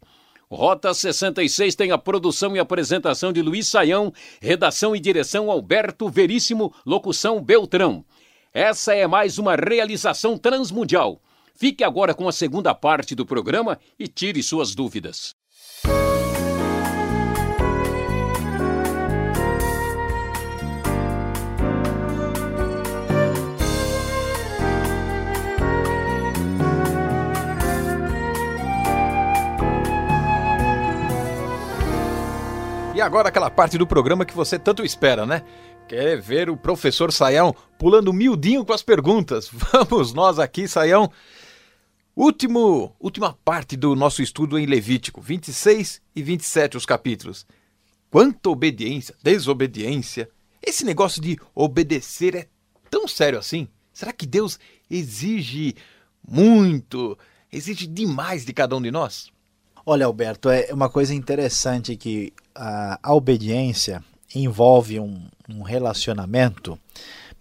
Rota 0.49 0.91
66 0.91 1.75
tem 1.75 1.91
a 1.91 1.99
produção 1.99 2.55
e 2.55 2.59
apresentação 2.59 3.31
de 3.31 3.43
Luiz 3.43 3.67
Saião, 3.67 4.11
redação 4.41 4.95
e 4.95 4.99
direção 4.99 5.51
Alberto 5.51 6.09
Veríssimo, 6.09 6.73
locução 6.83 7.39
Beltrão. 7.39 8.03
Essa 8.51 8.95
é 8.95 9.05
mais 9.05 9.37
uma 9.37 9.55
realização 9.55 10.35
transmundial. 10.35 11.21
Fique 11.53 11.83
agora 11.83 12.15
com 12.15 12.27
a 12.27 12.31
segunda 12.31 12.73
parte 12.73 13.13
do 13.13 13.23
programa 13.23 13.77
e 13.99 14.07
tire 14.07 14.41
suas 14.41 14.73
dúvidas. 14.73 15.35
E 33.01 33.03
agora 33.03 33.29
aquela 33.29 33.49
parte 33.49 33.79
do 33.79 33.87
programa 33.87 34.23
que 34.23 34.35
você 34.35 34.59
tanto 34.59 34.85
espera, 34.85 35.25
né? 35.25 35.43
Quer 35.87 36.21
ver 36.21 36.51
o 36.51 36.55
professor 36.55 37.11
Saião 37.11 37.51
pulando 37.79 38.13
miudinho 38.13 38.63
com 38.63 38.73
as 38.73 38.83
perguntas? 38.83 39.49
Vamos 39.89 40.13
nós 40.13 40.37
aqui, 40.37 40.67
Saião. 40.67 41.11
Último, 42.15 42.95
última 42.99 43.33
parte 43.43 43.75
do 43.75 43.95
nosso 43.95 44.21
estudo 44.21 44.55
em 44.59 44.67
Levítico, 44.67 45.19
26 45.19 45.99
e 46.15 46.21
27 46.21 46.77
os 46.77 46.85
capítulos. 46.85 47.43
Quanta 48.11 48.51
obediência, 48.51 49.15
desobediência. 49.23 50.29
Esse 50.61 50.85
negócio 50.85 51.19
de 51.19 51.39
obedecer 51.55 52.35
é 52.35 52.47
tão 52.87 53.07
sério 53.07 53.39
assim? 53.39 53.67
Será 53.91 54.13
que 54.13 54.27
Deus 54.27 54.59
exige 54.87 55.73
muito, 56.23 57.17
exige 57.51 57.87
demais 57.87 58.45
de 58.45 58.53
cada 58.53 58.75
um 58.75 58.81
de 58.81 58.91
nós? 58.91 59.31
Olha, 59.83 60.05
Alberto, 60.05 60.47
é 60.49 60.71
uma 60.71 60.89
coisa 60.89 61.13
interessante 61.13 61.95
que 61.95 62.31
a, 62.53 62.99
a 63.01 63.15
obediência 63.15 64.03
envolve 64.35 64.99
um, 64.99 65.19
um 65.49 65.63
relacionamento, 65.63 66.77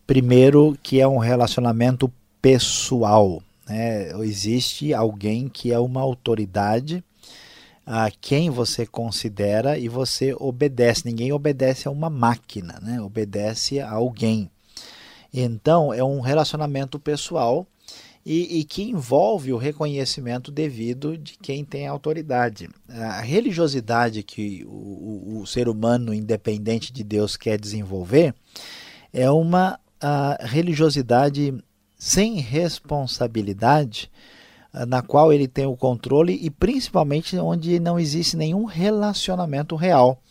primeiro 0.06 0.76
que 0.82 1.00
é 1.00 1.06
um 1.06 1.18
relacionamento 1.18 2.10
pessoal. 2.40 3.42
Né? 3.68 4.10
Existe 4.24 4.94
alguém 4.94 5.50
que 5.50 5.70
é 5.70 5.78
uma 5.78 6.00
autoridade 6.00 7.04
a 7.84 8.10
quem 8.10 8.48
você 8.48 8.86
considera 8.86 9.78
e 9.78 9.86
você 9.86 10.34
obedece. 10.38 11.02
Ninguém 11.04 11.32
obedece 11.32 11.88
a 11.88 11.90
uma 11.90 12.08
máquina, 12.08 12.78
né? 12.80 13.02
obedece 13.02 13.80
a 13.80 13.90
alguém. 13.90 14.50
Então, 15.32 15.92
é 15.92 16.02
um 16.02 16.20
relacionamento 16.20 16.98
pessoal 16.98 17.66
e, 18.24 18.58
e, 18.58 18.64
que 18.64 18.82
envolve 18.82 19.52
o 19.52 19.56
reconhecimento 19.56 20.50
devido 20.50 21.16
de 21.16 21.38
quem 21.38 21.64
tem 21.64 21.86
autoridade. 21.86 22.68
A 22.88 23.20
religiosidade 23.20 24.22
que 24.22 24.62
o, 24.66 25.40
o, 25.40 25.46
ser 25.46 25.68
humano 25.68 26.12
independente 26.12 26.92
de 26.92 27.02
Deus 27.02 27.36
quer 27.36 27.58
desenvolver 27.58 28.34
é 29.12 29.30
uma 29.30 29.78
religiosidade 30.40 31.54
sem 31.98 32.36
responsabilidade, 32.36 34.10
na 34.86 35.02
qual 35.02 35.32
ele 35.32 35.48
tem 35.48 35.66
o 35.66 35.76
controle 35.76 36.38
e 36.40 36.48
principalmente 36.48 37.36
onde 37.36 37.80
não 37.80 37.98
existe 37.98 38.36
nenhum 38.36 38.64
relacionamento 38.64 39.76
real. 39.76 40.22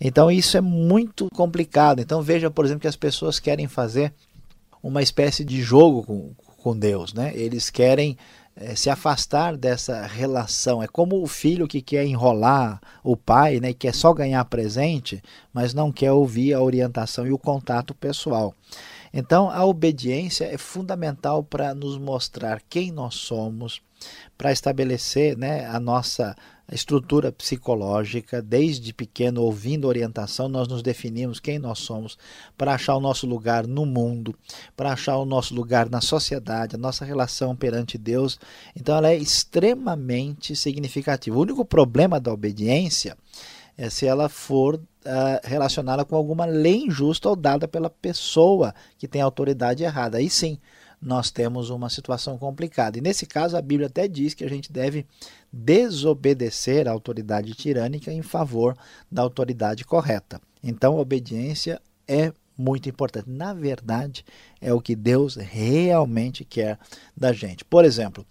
Então 0.00 0.30
isso 0.30 0.56
é 0.56 0.60
muito 0.60 1.28
complicado. 1.34 2.00
Então 2.00 2.22
veja, 2.22 2.50
por 2.50 2.64
exemplo, 2.64 2.82
que 2.82 2.88
as 2.88 2.96
pessoas 2.96 3.38
querem 3.38 3.66
fazer 3.66 4.12
uma 4.82 5.02
espécie 5.02 5.44
de 5.44 5.60
jogo 5.62 6.02
com, 6.04 6.34
com 6.66 6.76
Deus, 6.76 7.14
né? 7.14 7.30
Eles 7.36 7.70
querem 7.70 8.18
é, 8.56 8.74
se 8.74 8.90
afastar 8.90 9.56
dessa 9.56 10.04
relação. 10.04 10.82
É 10.82 10.88
como 10.88 11.22
o 11.22 11.26
filho 11.28 11.68
que 11.68 11.80
quer 11.80 12.04
enrolar 12.04 12.80
o 13.04 13.16
pai, 13.16 13.60
né, 13.60 13.72
quer 13.72 13.94
só 13.94 14.12
ganhar 14.12 14.44
presente, 14.46 15.22
mas 15.52 15.72
não 15.72 15.92
quer 15.92 16.10
ouvir 16.10 16.54
a 16.54 16.60
orientação 16.60 17.24
e 17.24 17.30
o 17.30 17.38
contato 17.38 17.94
pessoal. 17.94 18.52
Então, 19.14 19.48
a 19.48 19.64
obediência 19.64 20.44
é 20.44 20.58
fundamental 20.58 21.44
para 21.44 21.72
nos 21.72 21.98
mostrar 21.98 22.60
quem 22.68 22.90
nós 22.90 23.14
somos, 23.14 23.80
para 24.36 24.50
estabelecer 24.50 25.38
né, 25.38 25.66
a 25.66 25.78
nossa 25.78 26.34
estrutura 26.74 27.30
psicológica, 27.30 28.42
desde 28.42 28.92
pequeno, 28.92 29.42
ouvindo 29.42 29.86
orientação, 29.86 30.48
nós 30.48 30.66
nos 30.66 30.82
definimos 30.82 31.38
quem 31.38 31.58
nós 31.58 31.78
somos, 31.78 32.18
para 32.56 32.74
achar 32.74 32.96
o 32.96 33.00
nosso 33.00 33.26
lugar 33.26 33.66
no 33.66 33.86
mundo, 33.86 34.34
para 34.76 34.92
achar 34.92 35.16
o 35.16 35.24
nosso 35.24 35.54
lugar 35.54 35.88
na 35.88 36.00
sociedade, 36.00 36.74
a 36.74 36.78
nossa 36.78 37.04
relação 37.04 37.54
perante 37.54 37.96
Deus. 37.96 38.38
Então, 38.74 38.96
ela 38.96 39.10
é 39.10 39.16
extremamente 39.16 40.56
significativa. 40.56 41.36
O 41.36 41.42
único 41.42 41.64
problema 41.64 42.18
da 42.18 42.32
obediência 42.32 43.16
é 43.78 43.90
se 43.90 44.06
ela 44.06 44.28
for 44.28 44.74
uh, 44.76 44.80
relacionada 45.44 46.04
com 46.04 46.16
alguma 46.16 46.46
lei 46.46 46.84
injusta 46.84 47.28
ou 47.28 47.36
dada 47.36 47.68
pela 47.68 47.90
pessoa 47.90 48.74
que 48.98 49.06
tem 49.06 49.20
autoridade 49.20 49.84
errada. 49.84 50.18
Aí 50.18 50.30
sim, 50.30 50.58
nós 51.00 51.30
temos 51.30 51.70
uma 51.70 51.88
situação 51.88 52.38
complicada. 52.38 52.98
E 52.98 53.00
nesse 53.00 53.26
caso, 53.26 53.56
a 53.56 53.62
Bíblia 53.62 53.86
até 53.86 54.08
diz 54.08 54.34
que 54.34 54.44
a 54.44 54.48
gente 54.48 54.72
deve 54.72 55.06
desobedecer 55.52 56.88
a 56.88 56.92
autoridade 56.92 57.54
tirânica 57.54 58.12
em 58.12 58.22
favor 58.22 58.76
da 59.10 59.22
autoridade 59.22 59.84
correta. 59.84 60.40
Então, 60.62 60.96
a 60.96 61.00
obediência 61.00 61.80
é 62.08 62.32
muito 62.56 62.88
importante. 62.88 63.28
Na 63.28 63.52
verdade, 63.52 64.24
é 64.60 64.72
o 64.72 64.80
que 64.80 64.96
Deus 64.96 65.36
realmente 65.36 66.44
quer 66.44 66.78
da 67.16 67.32
gente. 67.32 67.64
Por 67.64 67.84
exemplo, 67.84 68.26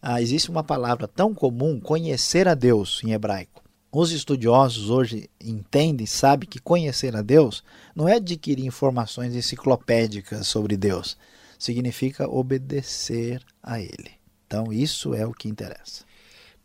ah, 0.00 0.22
existe 0.22 0.50
uma 0.50 0.62
palavra 0.62 1.08
tão 1.08 1.34
comum, 1.34 1.80
conhecer 1.80 2.46
a 2.46 2.54
Deus 2.54 3.00
em 3.04 3.12
hebraico. 3.12 3.62
Os 3.90 4.10
estudiosos 4.10 4.90
hoje 4.90 5.30
entendem, 5.40 6.06
sabem 6.06 6.48
que 6.48 6.58
conhecer 6.58 7.14
a 7.14 7.22
Deus 7.22 7.62
não 7.94 8.08
é 8.08 8.16
adquirir 8.16 8.66
informações 8.66 9.34
enciclopédicas 9.34 10.48
sobre 10.48 10.76
Deus 10.76 11.16
significa 11.64 12.28
obedecer 12.28 13.42
a 13.62 13.80
Ele. 13.80 14.12
Então, 14.46 14.72
isso 14.72 15.14
é 15.14 15.26
o 15.26 15.32
que 15.32 15.48
interessa. 15.48 16.04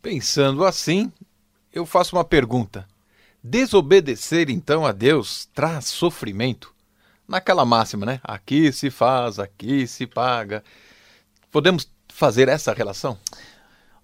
Pensando 0.02 0.64
assim, 0.64 1.10
eu 1.72 1.84
faço 1.84 2.16
uma 2.16 2.24
pergunta. 2.24 2.86
Desobedecer 3.42 4.50
então 4.50 4.84
a 4.86 4.92
Deus 4.92 5.48
traz 5.54 5.86
sofrimento? 5.86 6.74
Naquela 7.26 7.64
máxima, 7.64 8.04
né? 8.04 8.20
Aqui 8.22 8.72
se 8.72 8.90
faz, 8.90 9.38
aqui 9.38 9.86
se 9.86 10.06
paga. 10.06 10.62
Podemos 11.50 11.90
fazer 12.08 12.48
essa 12.48 12.72
relação? 12.72 13.16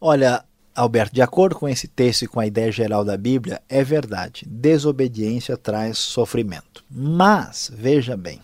Olha, 0.00 0.44
Alberto, 0.74 1.14
de 1.14 1.22
acordo 1.22 1.56
com 1.56 1.68
esse 1.68 1.88
texto 1.88 2.22
e 2.22 2.28
com 2.28 2.40
a 2.40 2.46
ideia 2.46 2.70
geral 2.70 3.04
da 3.04 3.16
Bíblia, 3.16 3.60
é 3.68 3.82
verdade. 3.82 4.46
Desobediência 4.46 5.56
traz 5.56 5.98
sofrimento. 5.98 6.84
Mas, 6.90 7.70
veja 7.72 8.16
bem, 8.16 8.40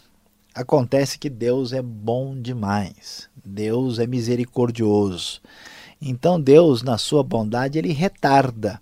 Acontece 0.55 1.19
que 1.19 1.31
Deus 1.31 1.73
é 1.73 1.81
bom 1.81 2.41
demais. 2.41 3.29
Deus 3.45 3.99
é 3.99 4.07
misericordioso. 4.07 5.41
Então 6.01 6.41
Deus, 6.41 6.83
na 6.83 6.99
sua 6.99 7.23
bondade, 7.23 7.79
ele 7.79 7.93
retarda 7.93 8.81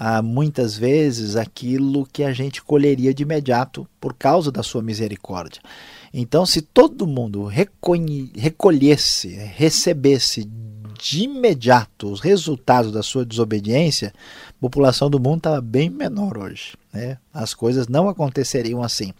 ah, 0.00 0.22
muitas 0.22 0.76
vezes 0.76 1.34
aquilo 1.34 2.06
que 2.12 2.22
a 2.22 2.32
gente 2.32 2.62
colheria 2.62 3.12
de 3.12 3.24
imediato 3.24 3.88
por 4.00 4.14
causa 4.14 4.52
da 4.52 4.62
sua 4.62 4.80
misericórdia. 4.80 5.60
Então, 6.14 6.46
se 6.46 6.62
todo 6.62 7.06
mundo 7.06 7.50
recolhesse, 8.34 9.28
recebesse 9.28 10.48
de 10.98 11.24
imediato 11.24 12.10
os 12.10 12.20
resultados 12.20 12.92
da 12.92 13.02
sua 13.02 13.24
desobediência, 13.24 14.12
a 14.48 14.52
população 14.60 15.08
do 15.08 15.20
mundo 15.20 15.38
estava 15.38 15.60
bem 15.60 15.88
menor 15.88 16.36
hoje. 16.36 16.76
Né? 16.92 17.18
As 17.32 17.54
coisas 17.54 17.88
não 17.88 18.08
aconteceriam 18.08 18.82
assim. 18.82 19.12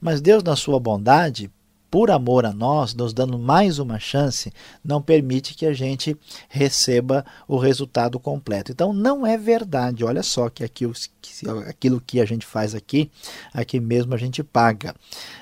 Mas 0.00 0.20
Deus, 0.20 0.42
na 0.42 0.56
sua 0.56 0.78
bondade, 0.78 1.50
por 1.94 2.10
amor 2.10 2.44
a 2.44 2.52
nós, 2.52 2.92
nos 2.92 3.12
dando 3.12 3.38
mais 3.38 3.78
uma 3.78 4.00
chance, 4.00 4.52
não 4.84 5.00
permite 5.00 5.54
que 5.54 5.64
a 5.64 5.72
gente 5.72 6.16
receba 6.48 7.24
o 7.46 7.56
resultado 7.56 8.18
completo. 8.18 8.72
Então, 8.72 8.92
não 8.92 9.24
é 9.24 9.38
verdade. 9.38 10.04
Olha 10.04 10.24
só 10.24 10.48
que 10.48 10.64
aquilo, 10.64 10.92
aquilo 11.68 12.02
que 12.04 12.20
a 12.20 12.24
gente 12.24 12.44
faz 12.44 12.74
aqui, 12.74 13.08
aqui 13.52 13.78
mesmo 13.78 14.12
a 14.12 14.16
gente 14.16 14.42
paga. 14.42 14.92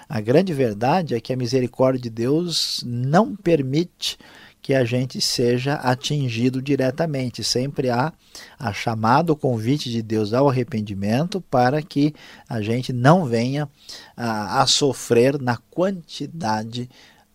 A 0.07 0.21
grande 0.21 0.53
verdade 0.53 1.15
é 1.15 1.21
que 1.23 1.33
a 1.33 1.37
misericórdia 1.39 2.03
de 2.03 2.11
Deus 2.11 2.85
não 2.85 3.35
permite 3.35 4.19
que 4.63 4.73
a 4.73 4.85
gente 4.85 5.21
seja 5.21 5.75
atingido 5.75 6.63
diretamente. 6.63 7.43
Sempre 7.43 7.91
há 7.91 8.13
a 8.57 8.73
chamada, 8.73 9.33
o 9.33 9.37
convite 9.37 9.91
de 9.91 10.01
Deus 10.01 10.33
ao 10.33 10.49
arrependimento 10.49 11.41
para 11.41 11.83
que 11.83 12.15
a 12.49 12.63
gente 12.63 12.93
não 12.93 13.25
venha 13.25 13.69
a, 14.17 14.63
a 14.63 14.67
sofrer 14.69 15.43
na 15.43 15.57
quantidade 15.57 16.89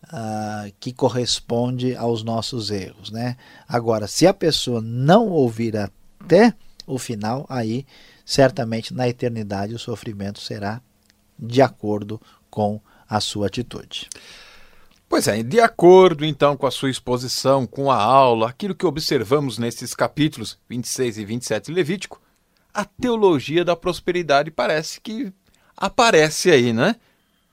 uh, 0.04 0.72
que 0.80 0.90
corresponde 0.90 1.94
aos 1.94 2.22
nossos 2.22 2.70
erros. 2.70 3.10
Né? 3.10 3.36
Agora, 3.68 4.06
se 4.06 4.26
a 4.26 4.32
pessoa 4.32 4.80
não 4.80 5.28
ouvir 5.28 5.76
até 5.76 6.54
o 6.86 6.98
final, 6.98 7.44
aí 7.50 7.84
certamente 8.24 8.94
na 8.94 9.06
eternidade 9.06 9.74
o 9.74 9.78
sofrimento 9.78 10.40
será 10.40 10.80
de 11.38 11.60
acordo 11.60 12.18
com 12.50 12.80
a 13.08 13.20
sua 13.20 13.46
atitude. 13.46 14.08
Pois 15.08 15.26
é, 15.26 15.42
de 15.42 15.58
acordo 15.58 16.24
então 16.24 16.54
com 16.54 16.66
a 16.66 16.70
sua 16.70 16.90
exposição, 16.90 17.66
com 17.66 17.90
a 17.90 17.96
aula, 17.96 18.50
aquilo 18.50 18.74
que 18.74 18.84
observamos 18.84 19.56
nesses 19.56 19.94
capítulos 19.94 20.58
26 20.68 21.16
e 21.16 21.24
27 21.24 21.66
de 21.66 21.72
Levítico, 21.72 22.20
a 22.74 22.84
teologia 22.84 23.64
da 23.64 23.74
prosperidade 23.74 24.50
parece 24.50 25.00
que 25.00 25.32
aparece 25.74 26.50
aí, 26.50 26.74
né? 26.74 26.96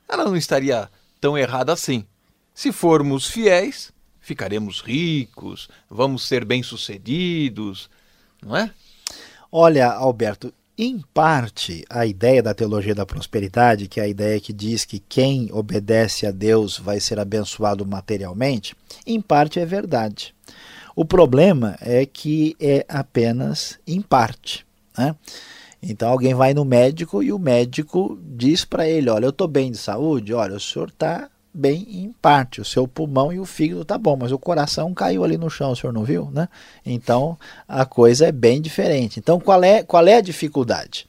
Ela 0.06 0.24
não 0.24 0.36
estaria 0.36 0.90
tão 1.18 1.36
errada 1.36 1.72
assim. 1.72 2.06
Se 2.54 2.70
formos 2.72 3.26
fiéis, 3.26 3.90
ficaremos 4.20 4.82
ricos, 4.82 5.68
vamos 5.88 6.26
ser 6.28 6.44
bem-sucedidos, 6.44 7.88
não 8.42 8.54
é? 8.54 8.70
Olha, 9.50 9.90
Alberto, 9.90 10.52
em 10.78 11.02
parte, 11.14 11.84
a 11.88 12.04
ideia 12.04 12.42
da 12.42 12.52
teologia 12.52 12.94
da 12.94 13.06
prosperidade, 13.06 13.88
que 13.88 13.98
é 13.98 14.02
a 14.04 14.08
ideia 14.08 14.38
que 14.38 14.52
diz 14.52 14.84
que 14.84 14.98
quem 14.98 15.48
obedece 15.50 16.26
a 16.26 16.30
Deus 16.30 16.78
vai 16.78 17.00
ser 17.00 17.18
abençoado 17.18 17.86
materialmente, 17.86 18.76
em 19.06 19.20
parte 19.20 19.58
é 19.58 19.64
verdade. 19.64 20.34
O 20.94 21.04
problema 21.04 21.76
é 21.80 22.04
que 22.04 22.54
é 22.60 22.84
apenas 22.88 23.78
em 23.86 24.02
parte. 24.02 24.66
Né? 24.96 25.16
Então 25.82 26.10
alguém 26.10 26.34
vai 26.34 26.52
no 26.52 26.64
médico 26.64 27.22
e 27.22 27.32
o 27.32 27.38
médico 27.38 28.18
diz 28.22 28.64
para 28.64 28.86
ele: 28.86 29.08
Olha, 29.08 29.26
eu 29.26 29.30
estou 29.30 29.48
bem 29.48 29.70
de 29.70 29.78
saúde, 29.78 30.34
olha, 30.34 30.56
o 30.56 30.60
senhor 30.60 30.88
está 30.88 31.30
bem 31.56 31.86
em 31.88 32.12
parte. 32.12 32.60
O 32.60 32.64
seu 32.64 32.86
pulmão 32.86 33.32
e 33.32 33.40
o 33.40 33.46
fígado 33.46 33.84
tá 33.84 33.96
bom, 33.96 34.16
mas 34.16 34.30
o 34.30 34.38
coração 34.38 34.92
caiu 34.92 35.24
ali 35.24 35.38
no 35.38 35.50
chão, 35.50 35.72
o 35.72 35.76
senhor 35.76 35.92
não 35.92 36.04
viu, 36.04 36.30
né? 36.30 36.48
Então 36.84 37.38
a 37.66 37.84
coisa 37.84 38.26
é 38.26 38.32
bem 38.32 38.60
diferente. 38.60 39.18
Então 39.18 39.40
qual 39.40 39.64
é, 39.64 39.82
qual 39.82 40.06
é 40.06 40.16
a 40.16 40.20
dificuldade? 40.20 41.08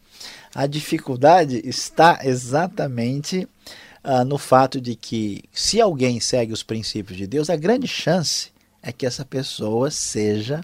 A 0.55 0.65
dificuldade 0.65 1.62
está 1.65 2.21
exatamente 2.23 3.47
uh, 4.03 4.23
no 4.25 4.38
fato 4.38 4.79
de 4.79 4.95
que 4.95 5.43
se 5.51 5.79
alguém 5.81 6.19
segue 6.19 6.53
os 6.53 6.63
princípios 6.63 7.17
de 7.17 7.27
Deus, 7.27 7.49
a 7.49 7.55
grande 7.55 7.88
chance 7.88 8.51
é 8.81 8.91
que 8.91 9.05
essa 9.05 9.25
pessoa 9.25 9.91
seja 9.91 10.62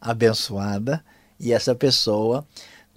abençoada 0.00 1.02
e 1.38 1.52
essa 1.52 1.74
pessoa 1.74 2.44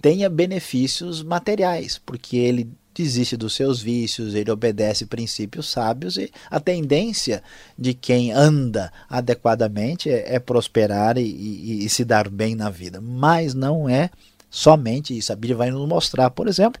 tenha 0.02 0.28
benefícios 0.28 1.22
materiais, 1.22 2.00
porque 2.04 2.36
ele 2.36 2.68
desiste 3.02 3.36
dos 3.36 3.54
seus 3.54 3.80
vícios, 3.80 4.34
ele 4.34 4.50
obedece 4.50 5.06
princípios 5.06 5.68
sábios 5.68 6.16
e 6.16 6.30
a 6.50 6.58
tendência 6.58 7.42
de 7.78 7.94
quem 7.94 8.32
anda 8.32 8.92
adequadamente 9.08 10.10
é, 10.10 10.34
é 10.34 10.38
prosperar 10.38 11.18
e, 11.18 11.22
e, 11.22 11.84
e 11.84 11.88
se 11.88 12.04
dar 12.04 12.28
bem 12.28 12.54
na 12.54 12.70
vida. 12.70 13.00
Mas 13.00 13.54
não 13.54 13.88
é 13.88 14.10
somente 14.50 15.16
isso. 15.16 15.32
A 15.32 15.36
Bíblia 15.36 15.56
vai 15.56 15.70
nos 15.70 15.88
mostrar, 15.88 16.30
por 16.30 16.48
exemplo, 16.48 16.80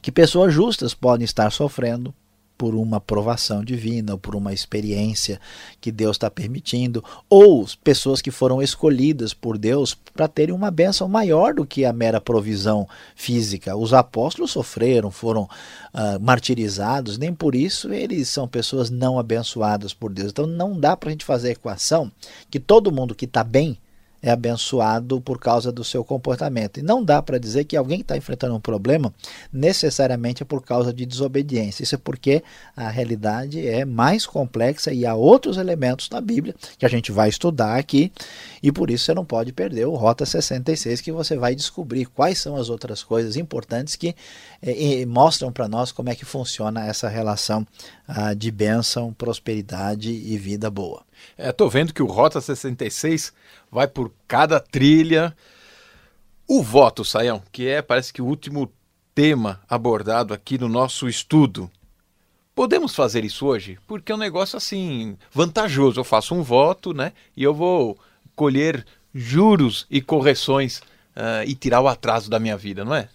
que 0.00 0.12
pessoas 0.12 0.52
justas 0.52 0.94
podem 0.94 1.24
estar 1.24 1.50
sofrendo 1.50 2.14
por 2.64 2.74
uma 2.74 2.98
provação 2.98 3.62
divina, 3.62 4.12
ou 4.12 4.18
por 4.18 4.34
uma 4.34 4.50
experiência 4.50 5.38
que 5.82 5.92
Deus 5.92 6.16
está 6.16 6.30
permitindo, 6.30 7.04
ou 7.28 7.66
pessoas 7.84 8.22
que 8.22 8.30
foram 8.30 8.62
escolhidas 8.62 9.34
por 9.34 9.58
Deus 9.58 9.92
para 9.92 10.26
terem 10.26 10.54
uma 10.54 10.70
bênção 10.70 11.06
maior 11.06 11.52
do 11.52 11.66
que 11.66 11.84
a 11.84 11.92
mera 11.92 12.22
provisão 12.22 12.88
física. 13.14 13.76
Os 13.76 13.92
apóstolos 13.92 14.50
sofreram, 14.52 15.10
foram 15.10 15.42
uh, 15.42 16.18
martirizados, 16.18 17.18
nem 17.18 17.34
por 17.34 17.54
isso 17.54 17.92
eles 17.92 18.30
são 18.30 18.48
pessoas 18.48 18.88
não 18.88 19.18
abençoadas 19.18 19.92
por 19.92 20.10
Deus. 20.10 20.30
Então 20.30 20.46
não 20.46 20.80
dá 20.80 20.96
para 20.96 21.10
a 21.10 21.12
gente 21.12 21.26
fazer 21.26 21.48
a 21.48 21.52
equação 21.52 22.10
que 22.50 22.58
todo 22.58 22.90
mundo 22.90 23.14
que 23.14 23.26
está 23.26 23.44
bem 23.44 23.76
é 24.24 24.30
abençoado 24.30 25.20
por 25.20 25.38
causa 25.38 25.70
do 25.70 25.84
seu 25.84 26.02
comportamento. 26.02 26.80
E 26.80 26.82
não 26.82 27.04
dá 27.04 27.20
para 27.20 27.38
dizer 27.38 27.64
que 27.64 27.76
alguém 27.76 27.98
que 27.98 28.04
está 28.04 28.16
enfrentando 28.16 28.54
um 28.54 28.60
problema 28.60 29.12
necessariamente 29.52 30.42
é 30.42 30.46
por 30.46 30.62
causa 30.62 30.94
de 30.94 31.04
desobediência. 31.04 31.82
Isso 31.82 31.94
é 31.94 31.98
porque 31.98 32.42
a 32.74 32.88
realidade 32.88 33.68
é 33.68 33.84
mais 33.84 34.24
complexa 34.24 34.94
e 34.94 35.04
há 35.04 35.14
outros 35.14 35.58
elementos 35.58 36.08
na 36.08 36.22
Bíblia 36.22 36.54
que 36.78 36.86
a 36.86 36.88
gente 36.88 37.12
vai 37.12 37.28
estudar 37.28 37.76
aqui 37.76 38.10
e 38.62 38.72
por 38.72 38.90
isso 38.90 39.04
você 39.04 39.12
não 39.12 39.26
pode 39.26 39.52
perder 39.52 39.86
o 39.86 39.94
Rota 39.94 40.24
66 40.24 41.02
que 41.02 41.12
você 41.12 41.36
vai 41.36 41.54
descobrir 41.54 42.06
quais 42.06 42.38
são 42.38 42.56
as 42.56 42.70
outras 42.70 43.02
coisas 43.02 43.36
importantes 43.36 43.94
que 43.94 44.14
eh, 44.66 45.04
mostram 45.04 45.52
para 45.52 45.68
nós 45.68 45.92
como 45.92 46.08
é 46.08 46.14
que 46.14 46.24
funciona 46.24 46.86
essa 46.86 47.08
relação 47.08 47.66
ah, 48.08 48.32
de 48.32 48.50
bênção, 48.50 49.12
prosperidade 49.12 50.10
e 50.10 50.38
vida 50.38 50.70
boa. 50.70 51.02
Estou 51.36 51.68
é, 51.68 51.70
vendo 51.70 51.92
que 51.92 52.02
o 52.02 52.06
Rota 52.06 52.40
66 52.40 53.32
vai 53.70 53.86
por 53.86 54.10
cada 54.26 54.58
trilha. 54.58 55.36
O 56.48 56.62
voto, 56.62 57.04
Saião, 57.04 57.42
que 57.52 57.66
é, 57.66 57.82
parece 57.82 58.12
que 58.12 58.22
o 58.22 58.26
último 58.26 58.72
tema 59.14 59.60
abordado 59.68 60.32
aqui 60.32 60.56
no 60.58 60.68
nosso 60.68 61.08
estudo. 61.08 61.70
Podemos 62.54 62.94
fazer 62.94 63.24
isso 63.24 63.46
hoje? 63.46 63.78
Porque 63.86 64.12
é 64.12 64.14
um 64.14 64.18
negócio 64.18 64.56
assim 64.56 65.16
vantajoso. 65.32 66.00
Eu 66.00 66.04
faço 66.04 66.34
um 66.34 66.42
voto, 66.42 66.94
né? 66.94 67.12
E 67.36 67.42
eu 67.42 67.52
vou 67.52 67.98
colher 68.34 68.86
juros 69.14 69.86
e 69.90 70.00
correções 70.00 70.78
uh, 70.78 71.44
e 71.46 71.54
tirar 71.54 71.80
o 71.80 71.88
atraso 71.88 72.30
da 72.30 72.38
minha 72.38 72.56
vida, 72.56 72.84
não 72.84 72.94
é? 72.94 73.08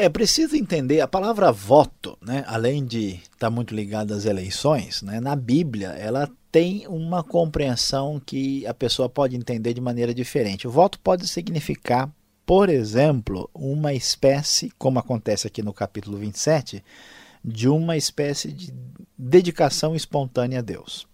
É 0.00 0.08
preciso 0.08 0.54
entender 0.54 1.00
a 1.00 1.08
palavra 1.08 1.50
voto, 1.50 2.16
né? 2.22 2.44
Além 2.46 2.86
de 2.86 3.14
estar 3.14 3.36
tá 3.36 3.50
muito 3.50 3.74
ligada 3.74 4.14
às 4.14 4.26
eleições, 4.26 5.02
né? 5.02 5.18
Na 5.18 5.34
Bíblia 5.34 5.88
ela 5.88 6.30
tem 6.52 6.86
uma 6.86 7.24
compreensão 7.24 8.22
que 8.24 8.64
a 8.64 8.72
pessoa 8.72 9.08
pode 9.08 9.34
entender 9.34 9.74
de 9.74 9.80
maneira 9.80 10.14
diferente. 10.14 10.68
O 10.68 10.70
voto 10.70 11.00
pode 11.00 11.26
significar, 11.26 12.08
por 12.46 12.68
exemplo, 12.68 13.50
uma 13.52 13.92
espécie, 13.92 14.70
como 14.78 15.00
acontece 15.00 15.48
aqui 15.48 15.62
no 15.62 15.72
capítulo 15.72 16.16
27, 16.16 16.80
de 17.44 17.68
uma 17.68 17.96
espécie 17.96 18.52
de 18.52 18.72
dedicação 19.18 19.96
espontânea 19.96 20.60
a 20.60 20.62
Deus. 20.62 21.08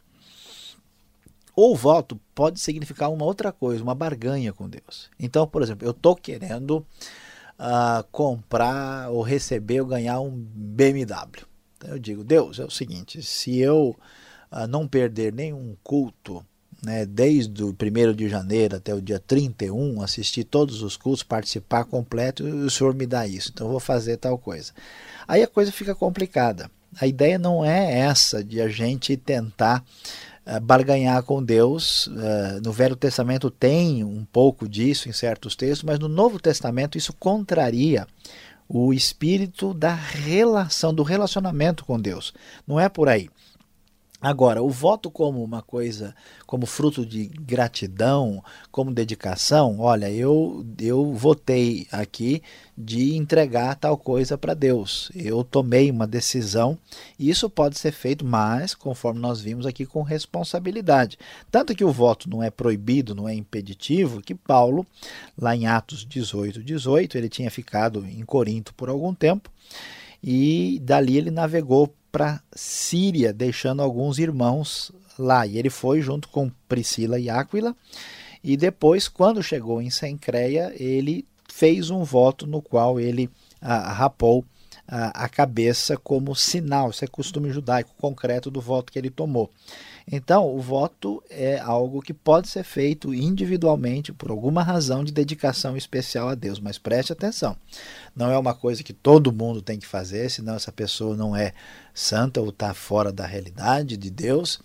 Ou 1.56 1.74
voto 1.74 2.20
pode 2.34 2.60
significar 2.60 3.10
uma 3.10 3.24
outra 3.24 3.50
coisa, 3.50 3.82
uma 3.82 3.94
barganha 3.94 4.52
com 4.52 4.68
Deus. 4.68 5.08
Então, 5.18 5.46
por 5.46 5.62
exemplo, 5.62 5.86
eu 5.86 5.92
estou 5.92 6.14
querendo 6.14 6.84
uh, 7.58 8.04
comprar 8.10 9.10
ou 9.10 9.22
receber 9.22 9.80
ou 9.80 9.86
ganhar 9.86 10.20
um 10.20 10.30
BMW. 10.30 11.46
Então 11.76 11.90
eu 11.90 11.98
digo, 11.98 12.24
Deus, 12.24 12.58
é 12.58 12.64
o 12.64 12.70
seguinte, 12.70 13.22
se 13.22 13.58
eu 13.58 13.96
a 14.50 14.68
não 14.68 14.86
perder 14.86 15.32
nenhum 15.32 15.76
culto, 15.82 16.44
né, 16.84 17.04
desde 17.04 17.64
o 17.64 17.70
1 17.70 18.14
de 18.14 18.28
janeiro 18.28 18.76
até 18.76 18.94
o 18.94 19.02
dia 19.02 19.18
31, 19.18 20.00
assistir 20.00 20.44
todos 20.44 20.80
os 20.82 20.96
cultos, 20.96 21.24
participar 21.24 21.84
completo, 21.84 22.46
e 22.46 22.52
o 22.52 22.70
senhor 22.70 22.94
me 22.94 23.04
dá 23.04 23.26
isso, 23.26 23.50
então 23.52 23.66
eu 23.66 23.72
vou 23.72 23.80
fazer 23.80 24.16
tal 24.16 24.38
coisa. 24.38 24.72
Aí 25.26 25.42
a 25.42 25.48
coisa 25.48 25.72
fica 25.72 25.94
complicada. 25.94 26.70
A 27.00 27.06
ideia 27.06 27.36
não 27.36 27.64
é 27.64 27.98
essa 27.98 28.44
de 28.44 28.60
a 28.60 28.68
gente 28.68 29.16
tentar 29.16 29.84
uh, 30.46 30.60
barganhar 30.60 31.22
com 31.22 31.42
Deus. 31.42 32.06
Uh, 32.06 32.60
no 32.62 32.72
Velho 32.72 32.96
Testamento 32.96 33.50
tem 33.50 34.04
um 34.04 34.24
pouco 34.24 34.68
disso 34.68 35.08
em 35.08 35.12
certos 35.12 35.54
textos, 35.56 35.82
mas 35.82 35.98
no 35.98 36.08
Novo 36.08 36.38
Testamento 36.38 36.98
isso 36.98 37.12
contraria 37.12 38.06
o 38.68 38.92
espírito 38.92 39.74
da 39.74 39.94
relação, 39.94 40.94
do 40.94 41.02
relacionamento 41.02 41.84
com 41.84 42.00
Deus. 42.00 42.32
Não 42.66 42.80
é 42.80 42.88
por 42.88 43.08
aí. 43.08 43.28
Agora, 44.24 44.62
o 44.62 44.70
voto 44.70 45.10
como 45.10 45.44
uma 45.44 45.60
coisa, 45.60 46.14
como 46.46 46.64
fruto 46.64 47.04
de 47.04 47.26
gratidão, 47.26 48.42
como 48.72 48.90
dedicação, 48.90 49.78
olha, 49.80 50.10
eu, 50.10 50.64
eu 50.80 51.12
votei 51.12 51.86
aqui 51.92 52.42
de 52.74 53.16
entregar 53.16 53.74
tal 53.74 53.98
coisa 53.98 54.38
para 54.38 54.54
Deus. 54.54 55.12
Eu 55.14 55.44
tomei 55.44 55.90
uma 55.90 56.06
decisão 56.06 56.78
e 57.18 57.28
isso 57.28 57.50
pode 57.50 57.78
ser 57.78 57.92
feito, 57.92 58.24
mas, 58.24 58.74
conforme 58.74 59.20
nós 59.20 59.42
vimos 59.42 59.66
aqui, 59.66 59.84
com 59.84 60.00
responsabilidade. 60.00 61.18
Tanto 61.50 61.74
que 61.74 61.84
o 61.84 61.92
voto 61.92 62.26
não 62.26 62.42
é 62.42 62.48
proibido, 62.48 63.14
não 63.14 63.28
é 63.28 63.34
impeditivo, 63.34 64.22
que 64.22 64.34
Paulo, 64.34 64.86
lá 65.36 65.54
em 65.54 65.66
Atos 65.66 66.02
18, 66.02 66.62
18, 66.62 67.18
ele 67.18 67.28
tinha 67.28 67.50
ficado 67.50 68.06
em 68.06 68.24
Corinto 68.24 68.72
por 68.72 68.88
algum 68.88 69.12
tempo 69.12 69.50
e 70.22 70.80
dali 70.82 71.18
ele 71.18 71.30
navegou 71.30 71.94
para 72.14 72.40
Síria, 72.54 73.32
deixando 73.32 73.82
alguns 73.82 74.20
irmãos 74.20 74.92
lá. 75.18 75.44
E 75.44 75.58
ele 75.58 75.68
foi 75.68 76.00
junto 76.00 76.28
com 76.28 76.48
Priscila 76.68 77.18
e 77.18 77.28
Áquila. 77.28 77.74
E 78.42 78.56
depois, 78.56 79.08
quando 79.08 79.42
chegou 79.42 79.82
em 79.82 79.90
Sencreia, 79.90 80.72
ele 80.76 81.26
fez 81.52 81.90
um 81.90 82.04
voto 82.04 82.46
no 82.46 82.62
qual 82.62 83.00
ele 83.00 83.28
ah, 83.60 83.92
rapou 83.92 84.44
ah, 84.86 85.24
a 85.24 85.28
cabeça 85.28 85.96
como 85.96 86.34
sinal, 86.34 86.90
isso 86.90 87.04
é 87.04 87.08
costume 87.08 87.50
judaico 87.50 87.90
concreto 87.98 88.50
do 88.50 88.60
voto 88.60 88.92
que 88.92 88.98
ele 88.98 89.10
tomou. 89.10 89.50
Então, 90.10 90.54
o 90.54 90.60
voto 90.60 91.22
é 91.30 91.58
algo 91.58 92.02
que 92.02 92.12
pode 92.12 92.48
ser 92.48 92.62
feito 92.62 93.14
individualmente 93.14 94.12
por 94.12 94.30
alguma 94.30 94.62
razão 94.62 95.02
de 95.02 95.10
dedicação 95.10 95.76
especial 95.78 96.28
a 96.28 96.34
Deus, 96.34 96.60
mas 96.60 96.76
preste 96.76 97.12
atenção. 97.12 97.56
Não 98.14 98.30
é 98.30 98.36
uma 98.36 98.54
coisa 98.54 98.82
que 98.82 98.92
todo 98.92 99.32
mundo 99.32 99.62
tem 99.62 99.78
que 99.78 99.86
fazer, 99.86 100.30
senão 100.30 100.56
essa 100.56 100.70
pessoa 100.70 101.16
não 101.16 101.34
é 101.34 101.54
santa 101.94 102.40
ou 102.40 102.50
está 102.50 102.74
fora 102.74 103.10
da 103.10 103.24
realidade 103.24 103.96
de 103.96 104.10
Deus. 104.10 104.60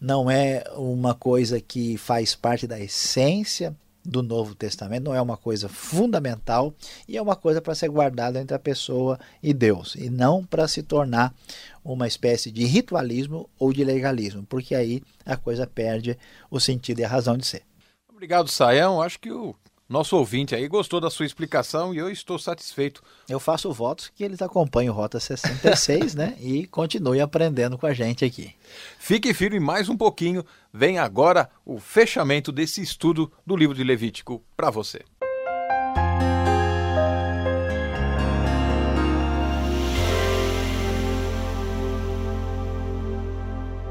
Não 0.00 0.30
é 0.30 0.62
uma 0.76 1.14
coisa 1.14 1.60
que 1.60 1.98
faz 1.98 2.36
parte 2.36 2.66
da 2.66 2.78
essência 2.78 3.74
do 4.04 4.22
Novo 4.22 4.54
Testamento, 4.54 5.04
não 5.04 5.14
é 5.14 5.20
uma 5.20 5.36
coisa 5.36 5.68
fundamental 5.68 6.74
e 7.08 7.16
é 7.16 7.22
uma 7.22 7.34
coisa 7.34 7.60
para 7.60 7.74
ser 7.74 7.88
guardada 7.88 8.40
entre 8.40 8.54
a 8.54 8.58
pessoa 8.58 9.18
e 9.42 9.54
Deus, 9.54 9.94
e 9.94 10.10
não 10.10 10.44
para 10.44 10.68
se 10.68 10.82
tornar 10.82 11.34
uma 11.82 12.06
espécie 12.06 12.50
de 12.50 12.64
ritualismo 12.64 13.48
ou 13.58 13.72
de 13.72 13.84
legalismo, 13.84 14.44
porque 14.44 14.74
aí 14.74 15.02
a 15.24 15.36
coisa 15.36 15.66
perde 15.66 16.18
o 16.50 16.60
sentido 16.60 17.00
e 17.00 17.04
a 17.04 17.08
razão 17.08 17.36
de 17.36 17.46
ser. 17.46 17.62
Obrigado, 18.08 18.48
Saião. 18.48 19.02
Acho 19.02 19.18
que 19.18 19.30
o 19.30 19.54
nosso 19.94 20.16
ouvinte 20.16 20.56
aí 20.56 20.66
gostou 20.66 21.00
da 21.00 21.08
sua 21.08 21.24
explicação 21.24 21.94
e 21.94 21.98
eu 21.98 22.10
estou 22.10 22.36
satisfeito. 22.36 23.00
Eu 23.28 23.38
faço 23.38 23.72
votos 23.72 24.10
que 24.12 24.24
eles 24.24 24.42
acompanhem 24.42 24.90
o 24.90 24.92
Rota 24.92 25.20
66, 25.20 26.16
né? 26.16 26.36
E 26.40 26.66
continue 26.66 27.20
aprendendo 27.20 27.78
com 27.78 27.86
a 27.86 27.94
gente 27.94 28.24
aqui. 28.24 28.52
Fique 28.98 29.32
firme 29.32 29.60
mais 29.60 29.88
um 29.88 29.96
pouquinho. 29.96 30.44
Vem 30.72 30.98
agora 30.98 31.48
o 31.64 31.78
fechamento 31.78 32.50
desse 32.50 32.82
estudo 32.82 33.30
do 33.46 33.56
livro 33.56 33.72
de 33.72 33.84
Levítico 33.84 34.42
para 34.56 34.68
você. 34.68 35.00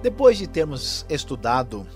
Depois 0.01 0.37
de 0.37 0.47
termos 0.47 1.05
estudado 1.09 1.87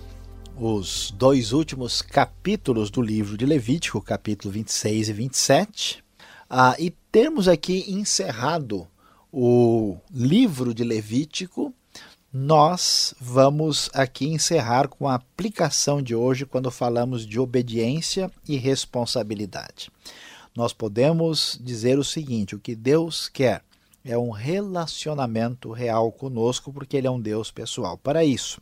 os 0.60 1.12
dois 1.12 1.52
últimos 1.52 2.02
capítulos 2.02 2.90
do 2.90 3.00
livro 3.00 3.36
de 3.36 3.46
Levítico, 3.46 4.02
capítulo 4.02 4.52
26 4.52 5.08
e 5.08 5.12
27, 5.12 6.04
ah, 6.50 6.74
e 6.78 6.90
termos 7.12 7.46
aqui 7.46 7.84
encerrado 7.88 8.88
o 9.32 9.96
livro 10.10 10.74
de 10.74 10.82
Levítico, 10.82 11.72
nós 12.32 13.14
vamos 13.20 13.88
aqui 13.94 14.26
encerrar 14.26 14.88
com 14.88 15.06
a 15.06 15.14
aplicação 15.14 16.02
de 16.02 16.14
hoje 16.14 16.44
quando 16.44 16.70
falamos 16.72 17.24
de 17.24 17.38
obediência 17.38 18.30
e 18.46 18.56
responsabilidade. 18.56 19.92
Nós 20.56 20.72
podemos 20.72 21.58
dizer 21.62 21.98
o 21.98 22.04
seguinte: 22.04 22.56
o 22.56 22.58
que 22.58 22.74
Deus 22.74 23.28
quer 23.28 23.62
é 24.04 24.18
um 24.18 24.30
relacionamento 24.30 25.70
real 25.70 26.10
conosco, 26.10 26.72
porque 26.72 26.96
Ele 26.96 27.06
é 27.06 27.10
um 27.10 27.20
Deus 27.20 27.50
pessoal. 27.52 27.96
Para 27.96 28.24
isso, 28.24 28.60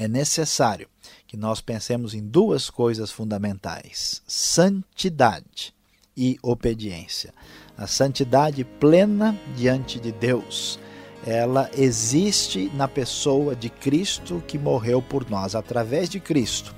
é 0.00 0.08
necessário 0.08 0.88
que 1.26 1.36
nós 1.36 1.60
pensemos 1.60 2.14
em 2.14 2.26
duas 2.26 2.70
coisas 2.70 3.10
fundamentais: 3.10 4.22
santidade 4.26 5.74
e 6.16 6.38
obediência. 6.42 7.34
A 7.76 7.86
santidade 7.86 8.64
plena 8.64 9.38
diante 9.54 10.00
de 10.00 10.10
Deus, 10.10 10.78
ela 11.26 11.70
existe 11.76 12.70
na 12.74 12.88
pessoa 12.88 13.54
de 13.54 13.68
Cristo 13.68 14.42
que 14.48 14.58
morreu 14.58 15.02
por 15.02 15.28
nós. 15.28 15.54
Através 15.54 16.08
de 16.08 16.18
Cristo, 16.18 16.74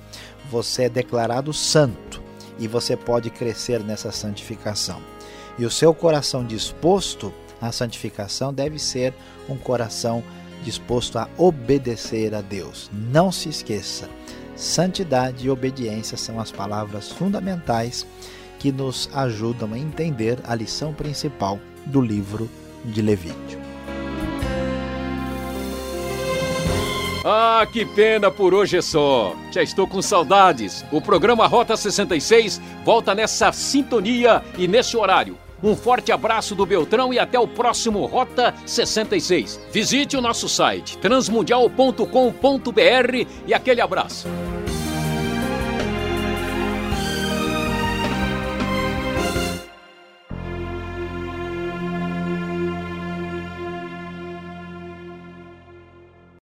você 0.51 0.83
é 0.83 0.89
declarado 0.89 1.53
santo 1.53 2.21
e 2.59 2.67
você 2.67 2.97
pode 2.97 3.29
crescer 3.29 3.79
nessa 3.81 4.11
santificação. 4.11 5.01
E 5.57 5.65
o 5.65 5.71
seu 5.71 5.93
coração 5.93 6.45
disposto 6.45 7.33
à 7.61 7.71
santificação 7.71 8.53
deve 8.53 8.77
ser 8.79 9.13
um 9.47 9.57
coração 9.57 10.21
disposto 10.63 11.17
a 11.17 11.29
obedecer 11.37 12.33
a 12.33 12.41
Deus. 12.41 12.89
Não 12.91 13.31
se 13.31 13.49
esqueça, 13.49 14.09
santidade 14.55 15.45
e 15.45 15.49
obediência 15.49 16.17
são 16.17 16.39
as 16.39 16.51
palavras 16.51 17.11
fundamentais 17.11 18.07
que 18.57 18.71
nos 18.71 19.09
ajudam 19.13 19.73
a 19.73 19.77
entender 19.77 20.39
a 20.45 20.55
lição 20.55 20.93
principal 20.93 21.59
do 21.85 22.01
livro 22.01 22.49
de 22.85 23.01
Levítico. 23.01 23.61
Ah, 27.25 27.65
que 27.71 27.85
pena 27.85 28.29
por 28.29 28.53
hoje 28.53 28.77
é 28.77 28.81
só. 28.81 29.33
Já 29.49 29.63
estou 29.63 29.87
com 29.87 30.01
saudades. 30.01 30.83
O 30.91 31.01
programa 31.01 31.47
Rota 31.47 31.77
66 31.77 32.61
volta 32.83 33.15
nessa 33.15 33.51
sintonia 33.53 34.43
e 34.57 34.67
nesse 34.67 34.97
horário. 34.97 35.37
Um 35.63 35.77
forte 35.77 36.11
abraço 36.11 36.53
do 36.53 36.65
Beltrão 36.65 37.13
e 37.13 37.17
até 37.17 37.39
o 37.39 37.47
próximo 37.47 38.05
Rota 38.05 38.53
66. 38.65 39.61
Visite 39.71 40.17
o 40.17 40.21
nosso 40.21 40.49
site 40.49 40.97
transmundial.com.br 40.97 43.27
e 43.47 43.53
aquele 43.53 43.79
abraço. 43.79 44.27